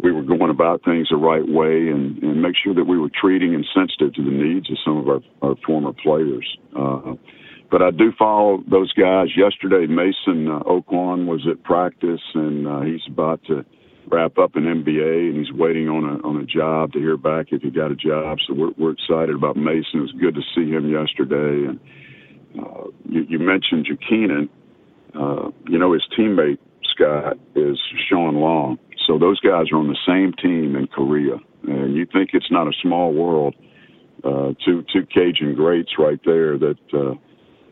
we 0.02 0.12
were 0.12 0.24
going 0.24 0.52
about 0.52 0.84
things 0.84 1.08
the 1.10 1.18
right 1.18 1.48
way 1.48 1.90
and, 1.90 2.22
and 2.22 2.42
make 2.42 2.56
sure 2.62 2.74
that 2.74 2.84
we 2.84 2.98
were 3.00 3.10
treating 3.10 3.56
and 3.56 3.66
sensitive 3.74 4.14
to 4.14 4.24
the 4.24 4.32
needs 4.32 4.70
of 4.70 4.78
some 4.86 4.98
of 4.98 5.08
our, 5.08 5.22
our 5.42 5.56
former 5.66 5.94
players. 5.94 6.58
Uh, 6.78 7.14
but 7.70 7.82
I 7.82 7.92
do 7.92 8.14
follow 8.18 8.64
those 8.70 8.94
guys. 8.94 9.28
Yesterday, 9.36 9.88
Mason 9.88 10.48
uh, 10.48 10.60
Okwan 10.60 11.26
was 11.26 11.46
at 11.50 11.64
practice, 11.64 12.22
and 12.34 12.68
uh, 12.68 12.82
he's 12.82 13.02
about 13.08 13.44
to 13.48 13.66
wrap 14.10 14.38
up 14.38 14.56
an 14.56 14.64
MBA, 14.64 15.30
and 15.30 15.38
he's 15.38 15.52
waiting 15.52 15.90
on 15.90 16.04
a 16.06 16.26
on 16.26 16.38
a 16.38 16.46
job 16.46 16.94
to 16.94 17.00
hear 17.00 17.18
back 17.18 17.48
if 17.52 17.62
he 17.62 17.70
got 17.70 17.92
a 17.92 17.96
job. 17.96 18.38
So 18.48 18.54
we're 18.54 18.72
we're 18.78 18.92
excited 18.92 19.36
about 19.36 19.58
Mason. 19.58 20.00
It 20.00 20.02
was 20.02 20.14
good 20.14 20.36
to 20.36 20.42
see 20.56 20.72
him 20.72 20.90
yesterday. 20.90 21.68
And 21.68 21.80
uh, 22.58 22.84
you, 23.10 23.26
you 23.28 23.40
mentioned 23.40 23.86
Jakeenan. 23.86 24.48
Uh, 25.14 25.52
you 25.68 25.78
know 25.78 25.92
his 25.92 26.04
teammate 26.18 26.60
Scott 26.94 27.38
is 27.56 27.78
Shawn 28.08 28.36
Long 28.36 28.80
so 29.08 29.18
those 29.18 29.40
guys 29.40 29.72
are 29.72 29.78
on 29.78 29.88
the 29.88 29.98
same 30.06 30.34
team 30.34 30.76
in 30.76 30.88
Korea, 30.88 31.38
and 31.64 31.96
you 31.96 32.06
think 32.06 32.32
it's 32.34 32.52
not 32.52 32.68
a 32.68 32.74
small 32.82 33.14
world. 33.14 33.56
Uh, 34.24 34.54
two 34.66 34.84
two 34.92 35.06
Cajun 35.14 35.56
greats 35.56 35.94
right 35.98 36.20
there 36.26 36.58
that 36.58 36.78
uh, 36.94 37.16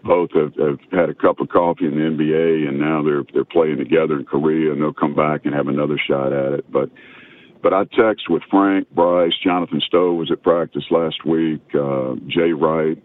both 0.03 0.29
have, 0.33 0.53
have 0.55 0.79
had 0.91 1.09
a 1.09 1.13
cup 1.13 1.39
of 1.39 1.49
coffee 1.49 1.85
in 1.85 1.91
the 1.91 2.23
NBA, 2.23 2.69
and 2.69 2.79
now 2.79 3.03
they're 3.03 3.23
they're 3.33 3.43
playing 3.43 3.77
together 3.77 4.17
in 4.17 4.25
Korea, 4.25 4.71
and 4.71 4.81
they'll 4.81 4.93
come 4.93 5.15
back 5.15 5.41
and 5.45 5.53
have 5.53 5.67
another 5.67 5.99
shot 6.07 6.31
at 6.31 6.53
it. 6.53 6.71
But 6.71 6.89
but 7.61 7.73
I 7.73 7.83
text 7.99 8.29
with 8.29 8.43
Frank, 8.49 8.89
Bryce, 8.91 9.33
Jonathan 9.43 9.81
Stowe 9.85 10.13
was 10.13 10.31
at 10.31 10.43
practice 10.43 10.85
last 10.91 11.25
week, 11.25 11.61
uh, 11.73 12.13
Jay 12.27 12.53
Wright, 12.53 13.01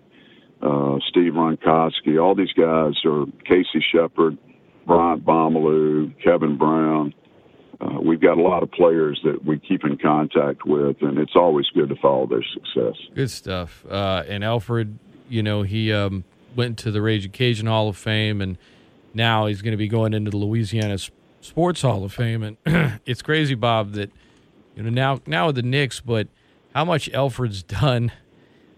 uh, 0.61 0.99
Steve 1.09 1.33
Ronkoski, 1.33 2.23
all 2.23 2.35
these 2.35 2.53
guys 2.53 2.93
are 3.07 3.25
Casey 3.47 3.83
Shepard, 3.93 4.37
Bryant 4.87 5.25
Mbamalu, 5.25 6.14
Kevin 6.23 6.59
Brown. 6.59 7.14
Uh, 7.81 7.99
we've 8.01 8.21
got 8.21 8.37
a 8.37 8.43
lot 8.43 8.62
of 8.62 8.71
players 8.71 9.19
that 9.25 9.45
we 9.45 9.59
keep 9.59 9.85
in 9.85 9.97
contact 9.97 10.66
with, 10.66 11.01
and 11.01 11.19
it's 11.19 11.35
always 11.35 11.66
good 11.71 11.88
to 11.88 11.97
follow 11.97 12.27
their 12.27 12.45
success. 12.53 12.95
Good 13.14 13.31
stuff. 13.31 13.85
Uh, 13.88 14.23
and 14.29 14.45
Elfrid, 14.45 14.97
you 15.31 15.43
know, 15.43 15.62
he 15.62 15.93
um, 15.93 16.25
went 16.55 16.79
to 16.79 16.90
the 16.90 17.01
Raging 17.01 17.33
Cajun 17.33 17.66
Hall 17.66 17.88
of 17.88 17.97
Fame, 17.97 18.43
and 18.43 18.59
now 19.14 19.47
he's 19.47 19.62
going 19.62 19.73
to 19.73 19.79
be 19.79 19.88
going 19.88 20.12
into 20.12 20.31
the 20.31 20.37
Louisiana 20.37 20.99
Sports 21.40 21.81
Hall 21.81 22.05
of 22.05 22.12
Fame. 22.12 22.43
And 22.43 23.01
it's 23.07 23.23
crazy, 23.23 23.55
Bob, 23.55 23.93
that 23.93 24.11
you 24.77 24.83
know 24.83 24.90
now 24.90 25.21
now 25.27 25.47
with 25.47 25.57
the 25.57 25.62
Knicks, 25.62 26.01
but 26.01 26.29
how 26.75 26.85
much 26.85 27.11
Elfrid's 27.12 27.62
done. 27.62 28.12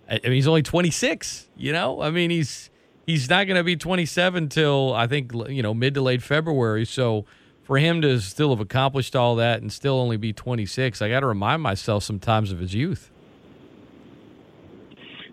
I 0.09 0.21
mean, 0.23 0.33
he's 0.33 0.49
only 0.49 0.63
26. 0.63 1.49
You 1.57 1.73
know, 1.73 2.03
I 2.03 2.11
mean, 2.11 2.31
he's 2.31 2.71
he's 3.07 3.29
not 3.29 3.47
going 3.47 3.57
to 3.57 3.65
be 3.65 3.77
27 3.77 4.49
till 4.49 4.95
I 4.95 5.07
think 5.07 5.33
you 5.49 5.63
know 5.63 5.75
mid 5.75 5.95
to 5.95 6.03
late 6.03 6.23
February. 6.23 6.85
So 6.85 7.25
for 7.65 7.79
him 7.79 8.03
to 8.03 8.21
still 8.21 8.51
have 8.51 8.61
accomplished 8.61 9.15
all 9.15 9.37
that 9.37 9.63
and 9.63 9.73
still 9.73 9.99
only 9.99 10.17
be 10.17 10.33
26, 10.33 11.01
I 11.01 11.09
got 11.09 11.21
to 11.21 11.27
remind 11.27 11.63
myself 11.63 12.03
sometimes 12.03 12.51
of 12.53 12.59
his 12.59 12.75
youth. 12.75 13.11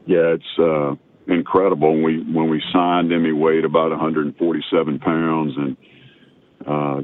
Yeah, 0.05 0.35
it's 0.35 0.59
uh, 0.59 0.95
incredible. 1.27 1.93
When 1.93 2.03
we 2.03 2.23
when 2.33 2.49
we 2.49 2.63
signed 2.73 3.11
him, 3.11 3.25
he 3.25 3.31
weighed 3.31 3.63
about 3.63 3.91
147 3.91 4.99
pounds 4.99 5.53
and 5.55 5.77
uh, 6.65 7.01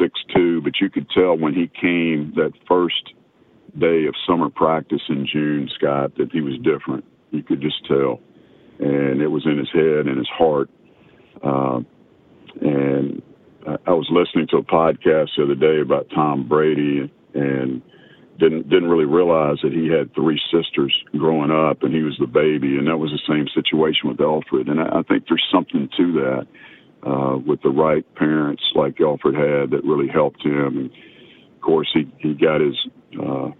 six 0.00 0.18
two. 0.34 0.60
But 0.60 0.80
you 0.80 0.90
could 0.90 1.08
tell 1.10 1.38
when 1.38 1.54
he 1.54 1.70
came 1.80 2.32
that 2.34 2.52
first 2.66 3.14
day 3.78 4.06
of 4.06 4.14
summer 4.26 4.50
practice 4.50 5.02
in 5.08 5.28
June, 5.32 5.70
Scott, 5.76 6.16
that 6.16 6.32
he 6.32 6.40
was 6.40 6.54
different. 6.64 7.04
You 7.30 7.44
could 7.44 7.60
just 7.60 7.86
tell, 7.86 8.18
and 8.80 9.22
it 9.22 9.28
was 9.28 9.46
in 9.46 9.56
his 9.56 9.70
head 9.72 10.08
and 10.08 10.18
his 10.18 10.28
heart. 10.28 10.70
Uh, 11.42 11.80
and 12.60 13.22
I 13.66 13.92
was 13.92 14.08
listening 14.10 14.46
to 14.48 14.58
a 14.58 14.62
podcast 14.62 15.30
the 15.36 15.44
other 15.44 15.54
day 15.54 15.80
about 15.80 16.08
Tom 16.14 16.48
Brady 16.48 17.10
and 17.34 17.82
didn't 18.38 18.68
didn't 18.70 18.88
really 18.88 19.04
realize 19.04 19.58
that 19.62 19.72
he 19.72 19.86
had 19.86 20.14
three 20.14 20.40
sisters 20.50 20.94
growing 21.16 21.50
up 21.50 21.82
and 21.82 21.94
he 21.94 22.02
was 22.02 22.16
the 22.18 22.26
baby 22.26 22.78
and 22.78 22.88
that 22.88 22.96
was 22.96 23.10
the 23.10 23.20
same 23.28 23.46
situation 23.54 24.08
with 24.08 24.16
Elfrid. 24.16 24.70
And 24.70 24.80
I, 24.80 25.00
I 25.00 25.02
think 25.02 25.24
there's 25.28 25.46
something 25.52 25.88
to 25.96 26.12
that 26.12 26.46
uh, 27.06 27.36
with 27.36 27.60
the 27.62 27.68
right 27.68 28.04
parents 28.14 28.62
like 28.74 28.96
Elfrid 28.96 29.36
had 29.36 29.70
that 29.70 29.84
really 29.84 30.08
helped 30.08 30.42
him. 30.42 30.78
And 30.78 30.90
of 30.90 31.60
course 31.60 31.88
he 31.92 32.10
he 32.18 32.34
got 32.34 32.62
his 32.62 32.76
uh, 33.20 33.50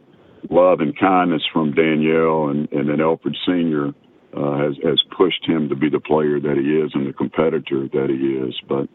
love 0.49 0.81
and 0.81 0.99
kindness 0.99 1.43
from 1.53 1.75
Danielle 1.75 2.49
and 2.49 2.73
and 2.73 2.89
then 2.89 2.99
Elfrid 2.99 3.37
Senior 3.47 3.89
uh, 4.35 4.57
has 4.57 4.77
has 4.83 5.03
pushed 5.15 5.45
him 5.45 5.69
to 5.69 5.77
be 5.77 5.91
the 5.91 6.01
player 6.01 6.41
that 6.41 6.57
he 6.57 6.81
is 6.81 6.91
and 6.95 7.07
the 7.07 7.13
competitor 7.13 7.87
that 7.93 8.09
he 8.09 8.49
is. 8.49 8.59
But 8.67 8.89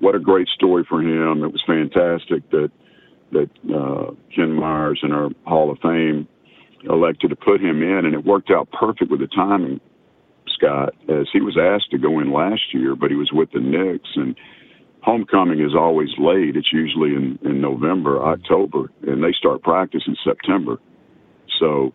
what 0.00 0.14
a 0.14 0.20
great 0.20 0.48
story 0.48 0.84
for 0.88 1.00
him. 1.00 1.44
It 1.44 1.52
was 1.52 1.62
fantastic 1.66 2.48
that 2.50 2.70
that 3.32 3.50
uh, 3.74 4.12
Ken 4.34 4.52
Myers 4.52 5.00
in 5.02 5.12
our 5.12 5.30
Hall 5.46 5.70
of 5.70 5.78
Fame 5.80 6.28
elected 6.84 7.30
to 7.30 7.36
put 7.36 7.60
him 7.60 7.82
in, 7.82 8.04
and 8.04 8.14
it 8.14 8.24
worked 8.24 8.50
out 8.50 8.68
perfect 8.70 9.10
with 9.10 9.20
the 9.20 9.26
timing, 9.26 9.80
Scott, 10.54 10.94
as 11.08 11.26
he 11.32 11.40
was 11.40 11.58
asked 11.60 11.90
to 11.90 11.98
go 11.98 12.20
in 12.20 12.32
last 12.32 12.62
year, 12.72 12.94
but 12.94 13.10
he 13.10 13.16
was 13.16 13.30
with 13.32 13.50
the 13.52 13.60
Knicks, 13.60 14.08
and 14.14 14.36
homecoming 15.02 15.60
is 15.60 15.74
always 15.74 16.10
late. 16.18 16.56
It's 16.56 16.72
usually 16.72 17.10
in, 17.10 17.38
in 17.44 17.60
November, 17.60 18.22
October, 18.22 18.90
and 19.02 19.22
they 19.22 19.32
start 19.32 19.62
practice 19.62 20.02
in 20.06 20.16
September. 20.24 20.78
So 21.58 21.92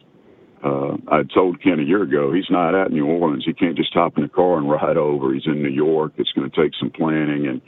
uh, 0.63 0.97
I 1.07 1.23
told 1.33 1.61
Ken 1.61 1.79
a 1.79 1.83
year 1.83 2.03
ago 2.03 2.33
he's 2.33 2.49
not 2.49 2.75
at 2.75 2.91
New 2.91 3.05
Orleans. 3.05 3.43
He 3.45 3.53
can't 3.53 3.77
just 3.77 3.93
hop 3.93 4.17
in 4.17 4.23
a 4.23 4.29
car 4.29 4.57
and 4.57 4.69
ride 4.69 4.97
over. 4.97 5.33
He's 5.33 5.45
in 5.45 5.63
New 5.63 5.69
York. 5.69 6.13
It's 6.17 6.31
going 6.33 6.49
to 6.49 6.61
take 6.61 6.73
some 6.79 6.91
planning, 6.91 7.47
and 7.47 7.61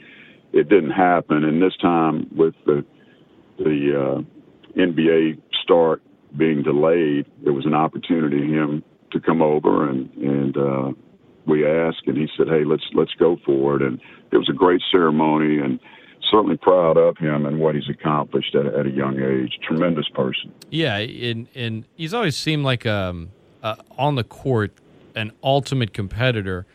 it 0.54 0.68
didn't 0.68 0.92
happen. 0.92 1.44
And 1.44 1.60
this 1.60 1.76
time, 1.76 2.28
with 2.34 2.54
the 2.64 2.84
the 3.58 4.22
uh, 4.24 4.78
NBA 4.78 5.40
start 5.62 6.02
being 6.36 6.62
delayed, 6.62 7.26
there 7.42 7.52
was 7.52 7.66
an 7.66 7.74
opportunity 7.74 8.38
for 8.38 8.54
him 8.54 8.84
to 9.12 9.20
come 9.20 9.42
over, 9.42 9.88
and 9.88 10.10
and 10.14 10.56
uh, 10.56 10.92
we 11.46 11.66
asked, 11.66 12.02
and 12.06 12.16
he 12.16 12.28
said, 12.36 12.48
"Hey, 12.48 12.64
let's 12.64 12.84
let's 12.94 13.12
go 13.18 13.36
for 13.44 13.76
it." 13.76 13.82
And 13.82 14.00
it 14.30 14.38
was 14.38 14.48
a 14.48 14.52
great 14.52 14.80
ceremony, 14.90 15.58
and 15.58 15.80
certainly 16.30 16.56
proud 16.56 16.96
of 16.96 17.18
him 17.18 17.46
and 17.46 17.58
what 17.58 17.74
he's 17.74 17.88
accomplished 17.90 18.54
at, 18.54 18.66
at 18.66 18.86
a 18.86 18.90
young 18.90 19.20
age. 19.20 19.58
Tremendous 19.66 20.08
person. 20.08 20.52
Yeah, 20.70 20.96
and 20.96 21.48
and 21.54 21.84
he's 21.96 22.14
always 22.14 22.36
seemed 22.36 22.64
like 22.64 22.86
um 22.86 23.30
uh, 23.62 23.74
on 23.98 24.14
the 24.14 24.24
court 24.24 24.72
an 25.16 25.32
ultimate 25.42 25.92
competitor 25.92 26.66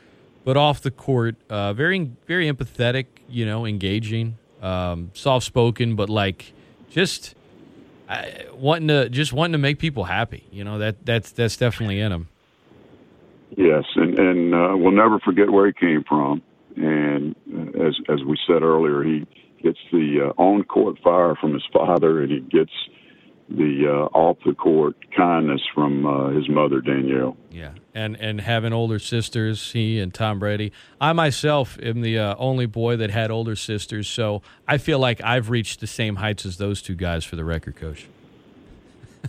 but 0.46 0.58
off 0.58 0.82
the 0.82 0.90
court, 0.90 1.36
uh, 1.50 1.74
very 1.74 2.12
very 2.26 2.52
empathetic, 2.52 3.06
you 3.30 3.46
know, 3.46 3.66
engaging, 3.66 4.38
um, 4.62 5.12
soft 5.14 5.46
spoken, 5.46 5.96
but 5.96 6.10
like 6.10 6.54
just 6.90 7.36
uh, 8.08 8.24
wanting 8.56 8.88
to 8.88 9.10
just 9.10 9.34
wanting 9.34 9.54
to 9.54 9.58
make 9.58 9.80
people 9.80 10.06
happy. 10.06 10.44
You 10.52 10.64
know 10.64 10.80
that 10.80 11.06
that's 11.06 11.32
that's 11.32 11.58
definitely 11.58 12.00
in 12.00 12.12
him. 12.12 12.28
Yes, 13.56 13.84
and 13.96 14.18
and 14.20 14.56
uh, 14.56 14.74
we'll 14.76 14.92
never 14.92 15.20
forget 15.20 15.52
where 15.52 15.68
he 15.68 15.74
came 15.74 16.04
from. 16.08 16.42
And 16.76 17.36
uh, 17.54 17.88
as 17.88 17.96
as 18.10 18.24
we 18.24 18.38
said 18.48 18.64
earlier, 18.64 19.04
he 19.04 19.26
gets 19.62 19.80
the 19.92 20.30
uh, 20.30 20.42
on 20.42 20.64
court 20.64 20.98
fire 21.04 21.36
from 21.36 21.54
his 21.54 21.66
father, 21.72 22.22
and 22.22 22.32
he 22.32 22.40
gets 22.40 22.72
the 23.50 23.86
uh, 23.88 24.18
off 24.18 24.38
the 24.46 24.54
court 24.54 24.96
kindness 25.16 25.62
from 25.74 26.06
uh, 26.06 26.30
his 26.30 26.48
mother 26.50 26.82
Danielle. 26.82 27.36
Yeah, 27.52 27.72
and 28.00 28.16
and 28.16 28.42
having 28.42 28.72
older 28.72 28.98
sisters, 28.98 29.74
he 29.74 30.00
and 30.00 30.14
Tom 30.14 30.40
Brady. 30.40 30.72
I 31.02 31.12
myself 31.14 31.78
am 31.82 32.02
the 32.02 32.18
uh, 32.18 32.36
only 32.38 32.66
boy 32.66 32.96
that 32.98 33.12
had 33.12 33.30
older 33.30 33.56
sisters, 33.56 34.08
so 34.08 34.42
I 34.68 34.78
feel 34.78 35.00
like 35.00 35.22
I've 35.22 35.50
reached 35.50 35.82
the 35.82 35.88
same 35.88 36.16
heights 36.16 36.46
as 36.46 36.58
those 36.58 36.82
two 36.82 36.96
guys 36.96 37.26
for 37.26 37.36
the 37.36 37.44
record, 37.44 37.76
coach. 37.76 38.08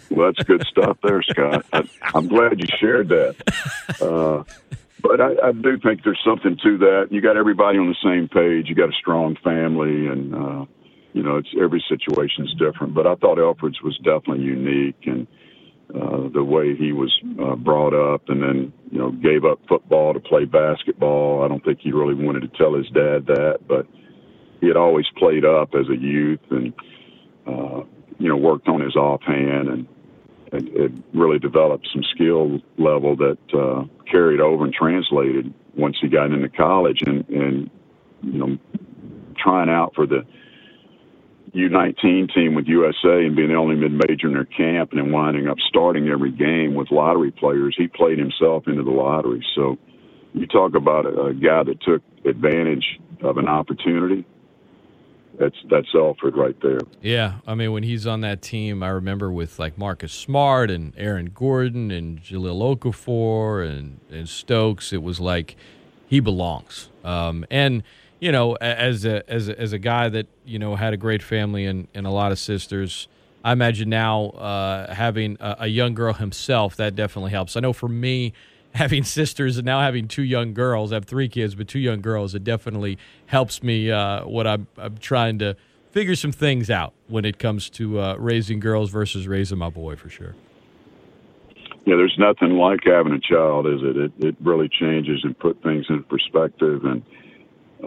Well, 0.09 0.33
that's 0.33 0.47
good 0.47 0.65
stuff 0.71 0.99
there, 1.03 1.21
Scott. 1.23 1.67
I, 1.73 1.83
am 2.15 2.29
glad 2.29 2.61
you 2.61 2.67
shared 2.79 3.09
that. 3.09 3.37
Uh, 4.01 4.45
but 5.03 5.21
I, 5.21 5.49
I 5.49 5.53
do 5.53 5.79
think 5.79 6.05
there's 6.05 6.21
something 6.25 6.57
to 6.63 6.79
that. 6.79 7.09
You 7.11 7.21
got 7.21 7.37
everybody 7.37 7.79
on 7.79 7.89
the 7.89 7.97
same 8.03 8.29
page. 8.29 8.69
You 8.69 8.75
got 8.75 8.89
a 8.89 8.97
strong 8.99 9.37
family, 9.43 10.07
and 10.07 10.35
uh, 10.35 10.65
you 11.13 11.23
know, 11.25 11.37
it's 11.39 11.49
every 11.61 11.83
situation 11.89 12.47
is 12.47 12.55
different. 12.55 12.95
But 12.95 13.07
I 13.07 13.17
thought 13.17 13.39
Elfrid's 13.39 13.83
was 13.83 13.97
definitely 13.99 14.45
unique, 14.45 15.07
and 15.07 15.27
uh, 15.95 16.29
the 16.33 16.45
way 16.45 16.77
he 16.77 16.93
was 16.93 17.13
uh, 17.43 17.57
brought 17.57 17.95
up, 17.95 18.29
and 18.29 18.43
then 18.43 18.73
you 18.91 18.99
know, 18.99 19.11
gave 19.11 19.45
up 19.45 19.59
football 19.69 20.15
to 20.15 20.21
play 20.21 20.45
basketball. 20.45 21.43
I 21.43 21.49
don't 21.49 21.65
think 21.65 21.81
he 21.81 21.93
really 21.93 22.15
wanted 22.15 22.41
to 22.41 22.59
tell 22.59 22.75
his 22.75 22.87
dad 22.91 23.27
that, 23.27 23.61
but 23.67 23.87
he 24.61 24.69
had 24.69 24.77
always 24.77 25.07
played 25.17 25.45
up 25.45 25.75
as 25.75 25.89
a 25.89 25.97
youth, 25.97 26.41
and 26.51 26.73
uh, 27.47 27.83
you 28.19 28.29
know, 28.29 28.37
worked 28.37 28.69
on 28.69 28.81
his 28.81 28.95
offhand, 28.95 29.69
and, 29.69 29.89
and 30.53 30.69
it 30.69 30.93
really 31.13 31.39
developed 31.39 31.89
some 31.93 32.05
skill 32.15 32.61
level 32.79 33.17
that 33.17 33.39
uh, 33.53 33.85
carried 34.11 34.41
over 34.41 34.65
and 34.65 34.75
translated 34.75 35.53
once 35.75 35.97
he 36.01 36.09
got 36.09 36.31
into 36.31 36.49
college, 36.51 37.01
and 37.07 37.29
and 37.31 37.71
you 38.23 38.39
know, 38.39 38.59
trying 39.39 39.71
out 39.71 39.95
for 39.95 40.07
the 40.07 40.25
U19 41.55 42.33
team 42.33 42.55
with 42.55 42.67
USA 42.67 43.25
and 43.25 43.35
being 43.35 43.49
the 43.49 43.55
only 43.55 43.75
mid-major 43.75 44.29
in 44.29 44.35
their 44.35 44.45
camp 44.45 44.93
and 44.93 45.01
then 45.01 45.13
winding 45.13 45.49
up 45.49 45.59
starting 45.69 46.09
every 46.09 46.31
game 46.31 46.75
with 46.75 46.91
lottery 46.91 47.33
players, 47.33 47.75
he 47.77 47.89
played 47.89 48.19
himself 48.19 48.65
into 48.67 48.83
the 48.83 48.91
lottery. 48.91 49.45
So 49.55 49.77
you 50.33 50.47
talk 50.47 50.75
about 50.75 51.07
a, 51.07 51.27
a 51.27 51.35
guy 51.35 51.65
that 51.65 51.81
took 51.83 52.03
advantage 52.25 53.01
of 53.23 53.37
an 53.37 53.49
opportunity. 53.49 54.25
That's 55.39 55.57
that's 55.71 55.89
Elfrid 55.95 56.37
right 56.37 56.57
there. 56.61 56.81
Yeah, 57.01 57.37
I 57.47 57.55
mean 57.55 57.73
when 57.73 57.83
he's 57.83 58.07
on 58.07 58.21
that 58.21 58.43
team, 58.43 58.83
I 58.83 58.89
remember 58.89 59.33
with 59.33 59.59
like 59.59 59.79
Marcus 59.79 60.13
Smart 60.13 60.71
and 60.71 60.93
Aaron 60.99 61.31
Gordon 61.35 61.91
and 61.91 62.21
Jahlil 62.23 62.77
Okafor 62.77 63.67
and 63.67 64.01
and 64.11 64.29
Stokes, 64.29 64.93
it 64.93 65.03
was 65.03 65.19
like 65.19 65.57
he 66.07 66.21
belongs. 66.21 66.91
Um, 67.05 67.47
and 67.51 67.83
you 68.21 68.31
know, 68.31 68.55
as 68.61 69.05
a 69.05 69.29
as 69.31 69.49
a, 69.49 69.59
as 69.59 69.73
a 69.73 69.79
guy 69.79 70.09
that 70.11 70.27
you 70.45 70.59
know 70.59 70.77
had 70.77 70.93
a 70.93 70.97
great 70.97 71.23
family 71.23 71.65
and, 71.65 71.89
and 71.95 72.07
a 72.07 72.11
lot 72.11 72.33
of 72.33 72.39
sisters, 72.39 73.09
I 73.43 73.53
imagine 73.53 73.89
now 73.89 74.27
uh, 74.31 74.95
having 74.95 75.39
a, 75.41 75.57
a, 75.61 75.67
young 75.67 75.95
girl 75.95 76.13
himself 76.13 76.77
that 76.77 76.95
definitely 76.95 77.31
helps. 77.31 77.57
I 77.57 77.61
know 77.61 77.73
for 77.73 77.89
me, 77.89 78.35
having 78.75 79.03
sisters 79.03 79.57
and 79.57 79.65
now 79.65 79.81
having 79.81 80.07
two 80.07 80.23
young 80.23 80.55
girls, 80.55 80.93
I 80.93 80.97
have 80.97 81.07
three 81.07 81.29
kids, 81.29 81.55
but 81.55 81.67
two 81.67 81.79
young 81.79 82.01
girls, 82.03 82.35
it 82.35 82.45
definitely 82.45 82.99
helps 83.27 83.63
me. 83.63 83.91
Uh, 83.91 84.27
what 84.27 84.47
I'm 84.47 84.67
I'm 84.77 84.99
trying 84.99 85.39
to 85.39 85.57
figure 85.91 86.15
some 86.15 86.33
things 86.33 86.71
out 86.71 86.93
when 87.09 87.25
it 87.25 87.39
comes 87.39 87.71
to 87.71 87.99
uh, 87.99 88.17
raising 88.17 88.61
girls 88.61 88.91
versus 88.91 89.27
raising 89.27 89.59
my 89.59 89.71
boy 89.71 89.97
for 89.97 90.09
sure. 90.09 90.35
yeah, 91.87 91.97
there's 91.97 92.17
nothing 92.19 92.51
like 92.51 92.81
having 92.85 93.13
a 93.15 93.19
child, 93.19 93.67
is 93.67 93.81
it? 93.83 93.97
It 93.97 94.13
it 94.19 94.37
really 94.43 94.69
changes 94.69 95.21
and 95.25 95.37
put 95.39 95.63
things 95.63 95.87
in 95.89 96.03
perspective, 96.05 96.85
and 96.85 97.03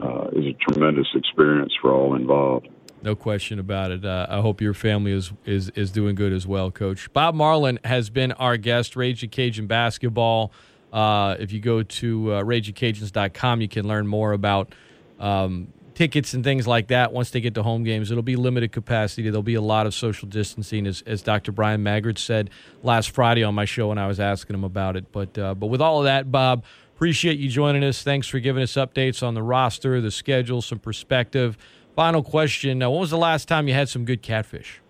uh, 0.01 0.27
is 0.33 0.45
a 0.45 0.53
tremendous 0.71 1.07
experience 1.15 1.73
for 1.81 1.91
all 1.91 2.15
involved. 2.15 2.69
No 3.01 3.15
question 3.15 3.59
about 3.59 3.91
it. 3.91 4.05
Uh, 4.05 4.27
I 4.29 4.39
hope 4.39 4.61
your 4.61 4.73
family 4.73 5.11
is, 5.11 5.33
is 5.45 5.69
is 5.71 5.91
doing 5.91 6.15
good 6.15 6.31
as 6.31 6.47
well, 6.47 6.71
Coach. 6.71 7.11
Bob 7.11 7.35
Marlin 7.35 7.77
has 7.83 8.09
been 8.09 8.31
our 8.33 8.55
guest. 8.55 8.95
Rage 8.95 9.17
Raging 9.17 9.29
Cajun 9.29 9.67
basketball. 9.67 10.53
Uh, 10.93 11.35
if 11.37 11.51
you 11.51 11.59
go 11.59 11.83
to 11.83 12.33
uh, 12.33 12.43
RagingCajuns.com, 12.43 13.61
you 13.61 13.67
can 13.67 13.87
learn 13.87 14.07
more 14.07 14.31
about 14.31 14.73
um, 15.19 15.73
tickets 15.95 16.33
and 16.33 16.43
things 16.43 16.67
like 16.67 16.87
that. 16.87 17.11
Once 17.11 17.31
they 17.31 17.41
get 17.41 17.55
to 17.55 17.63
home 17.63 17.83
games, 17.83 18.11
it'll 18.11 18.23
be 18.23 18.35
limited 18.35 18.71
capacity. 18.71 19.23
There'll 19.23 19.43
be 19.43 19.55
a 19.55 19.61
lot 19.61 19.85
of 19.85 19.93
social 19.93 20.27
distancing, 20.27 20.87
as, 20.87 21.01
as 21.05 21.21
Dr. 21.21 21.51
Bryan 21.51 21.83
Maggard 21.83 22.17
said 22.17 22.49
last 22.83 23.11
Friday 23.11 23.43
on 23.43 23.55
my 23.55 23.65
show 23.65 23.89
when 23.89 23.97
I 23.97 24.07
was 24.07 24.19
asking 24.19 24.53
him 24.53 24.63
about 24.63 24.95
it. 24.95 25.11
But 25.11 25.37
uh, 25.37 25.55
but 25.55 25.67
with 25.67 25.81
all 25.81 25.99
of 25.99 26.05
that, 26.05 26.31
Bob, 26.31 26.63
appreciate 26.95 27.39
you 27.39 27.49
joining 27.49 27.83
us. 27.83 28.03
Thanks 28.03 28.27
for 28.27 28.39
giving 28.39 28.63
us 28.63 28.73
updates 28.73 29.21
on 29.25 29.33
the 29.33 29.43
roster, 29.43 29.99
the 30.01 30.11
schedule, 30.11 30.61
some 30.61 30.79
perspective. 30.79 31.57
Final 31.95 32.23
question: 32.23 32.81
uh, 32.81 32.89
When 32.89 32.99
was 32.99 33.09
the 33.09 33.17
last 33.17 33.47
time 33.47 33.67
you 33.67 33.73
had 33.73 33.89
some 33.89 34.05
good 34.05 34.21
catfish? 34.21 34.81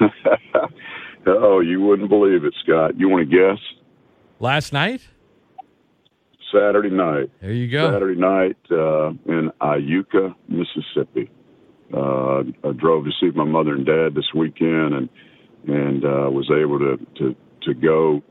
oh, 1.26 1.60
you 1.60 1.80
wouldn't 1.80 2.08
believe 2.08 2.44
it, 2.44 2.54
Scott. 2.62 2.98
You 2.98 3.08
want 3.08 3.28
to 3.30 3.36
guess? 3.36 3.58
Last 4.40 4.72
night. 4.72 5.00
Saturday 6.52 6.90
night. 6.90 7.30
There 7.40 7.52
you 7.52 7.68
go. 7.68 7.90
Saturday 7.92 8.20
night 8.20 8.56
uh, 8.70 9.08
in 9.26 9.50
Iuka, 9.60 10.34
Mississippi. 10.48 11.30
Uh, 11.92 12.40
I 12.64 12.72
drove 12.76 13.04
to 13.04 13.10
see 13.20 13.30
my 13.34 13.44
mother 13.44 13.74
and 13.74 13.86
dad 13.86 14.14
this 14.14 14.32
weekend, 14.34 14.94
and 14.94 15.08
and 15.66 16.04
uh, 16.04 16.30
was 16.30 16.50
able 16.50 16.78
to 16.78 16.98
to 17.18 17.34
to 17.62 17.74
go. 17.74 18.22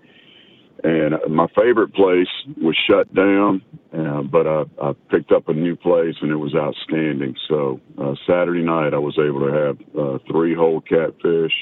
And 0.83 1.15
my 1.29 1.47
favorite 1.55 1.93
place 1.93 2.27
was 2.61 2.75
shut 2.87 3.11
down, 3.13 3.61
uh, 3.93 4.21
but 4.23 4.45
I, 4.45 4.63
I 4.81 4.93
picked 5.09 5.31
up 5.31 5.47
a 5.47 5.53
new 5.53 5.75
place, 5.75 6.15
and 6.21 6.31
it 6.31 6.35
was 6.35 6.53
outstanding. 6.53 7.35
So 7.47 7.79
uh, 7.97 8.13
Saturday 8.27 8.61
night, 8.61 8.93
I 8.93 8.97
was 8.97 9.17
able 9.17 9.39
to 9.47 9.53
have 9.53 9.77
uh, 9.97 10.17
three 10.29 10.53
whole 10.53 10.81
catfish, 10.81 11.53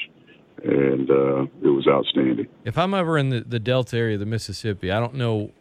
and 0.62 1.10
uh, 1.10 1.42
it 1.62 1.70
was 1.70 1.86
outstanding. 1.88 2.48
If 2.64 2.76
I'm 2.76 2.92
ever 2.92 3.16
in 3.16 3.30
the, 3.30 3.40
the 3.40 3.60
Delta 3.60 3.96
area 3.96 4.14
of 4.14 4.20
the 4.20 4.26
Mississippi, 4.26 4.90
I 4.90 4.98
don't 4.98 5.14
know 5.14 5.52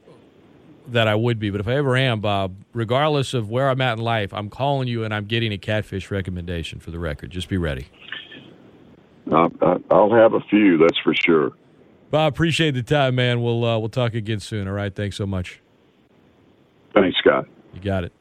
that 0.87 1.07
I 1.07 1.15
would 1.15 1.39
be, 1.39 1.49
but 1.49 1.61
if 1.61 1.67
I 1.67 1.75
ever 1.75 1.95
am, 1.95 2.19
Bob, 2.19 2.55
regardless 2.73 3.33
of 3.33 3.49
where 3.49 3.69
I'm 3.69 3.81
at 3.81 3.97
in 3.97 4.03
life, 4.03 4.33
I'm 4.33 4.49
calling 4.49 4.87
you 4.87 5.03
and 5.03 5.13
I'm 5.13 5.25
getting 5.25 5.53
a 5.53 5.57
catfish 5.57 6.11
recommendation 6.11 6.79
for 6.79 6.91
the 6.91 6.99
record. 6.99 7.31
Just 7.31 7.47
be 7.49 7.57
ready. 7.57 7.87
Uh, 9.31 9.47
I'll 9.89 10.13
have 10.13 10.33
a 10.33 10.41
few, 10.49 10.77
that's 10.77 10.99
for 10.99 11.13
sure. 11.15 11.53
Bob, 12.13 12.31
appreciate 12.31 12.75
the 12.75 12.83
time, 12.83 13.15
man. 13.15 13.41
We'll 13.41 13.65
uh, 13.65 13.79
we'll 13.79 13.89
talk 13.89 14.13
again 14.13 14.39
soon. 14.39 14.67
All 14.67 14.73
right, 14.75 14.93
thanks 14.93 15.15
so 15.15 15.25
much. 15.25 15.59
Thanks, 16.93 17.17
Scott. 17.17 17.47
You 17.73 17.81
got 17.81 18.03
it. 18.03 18.13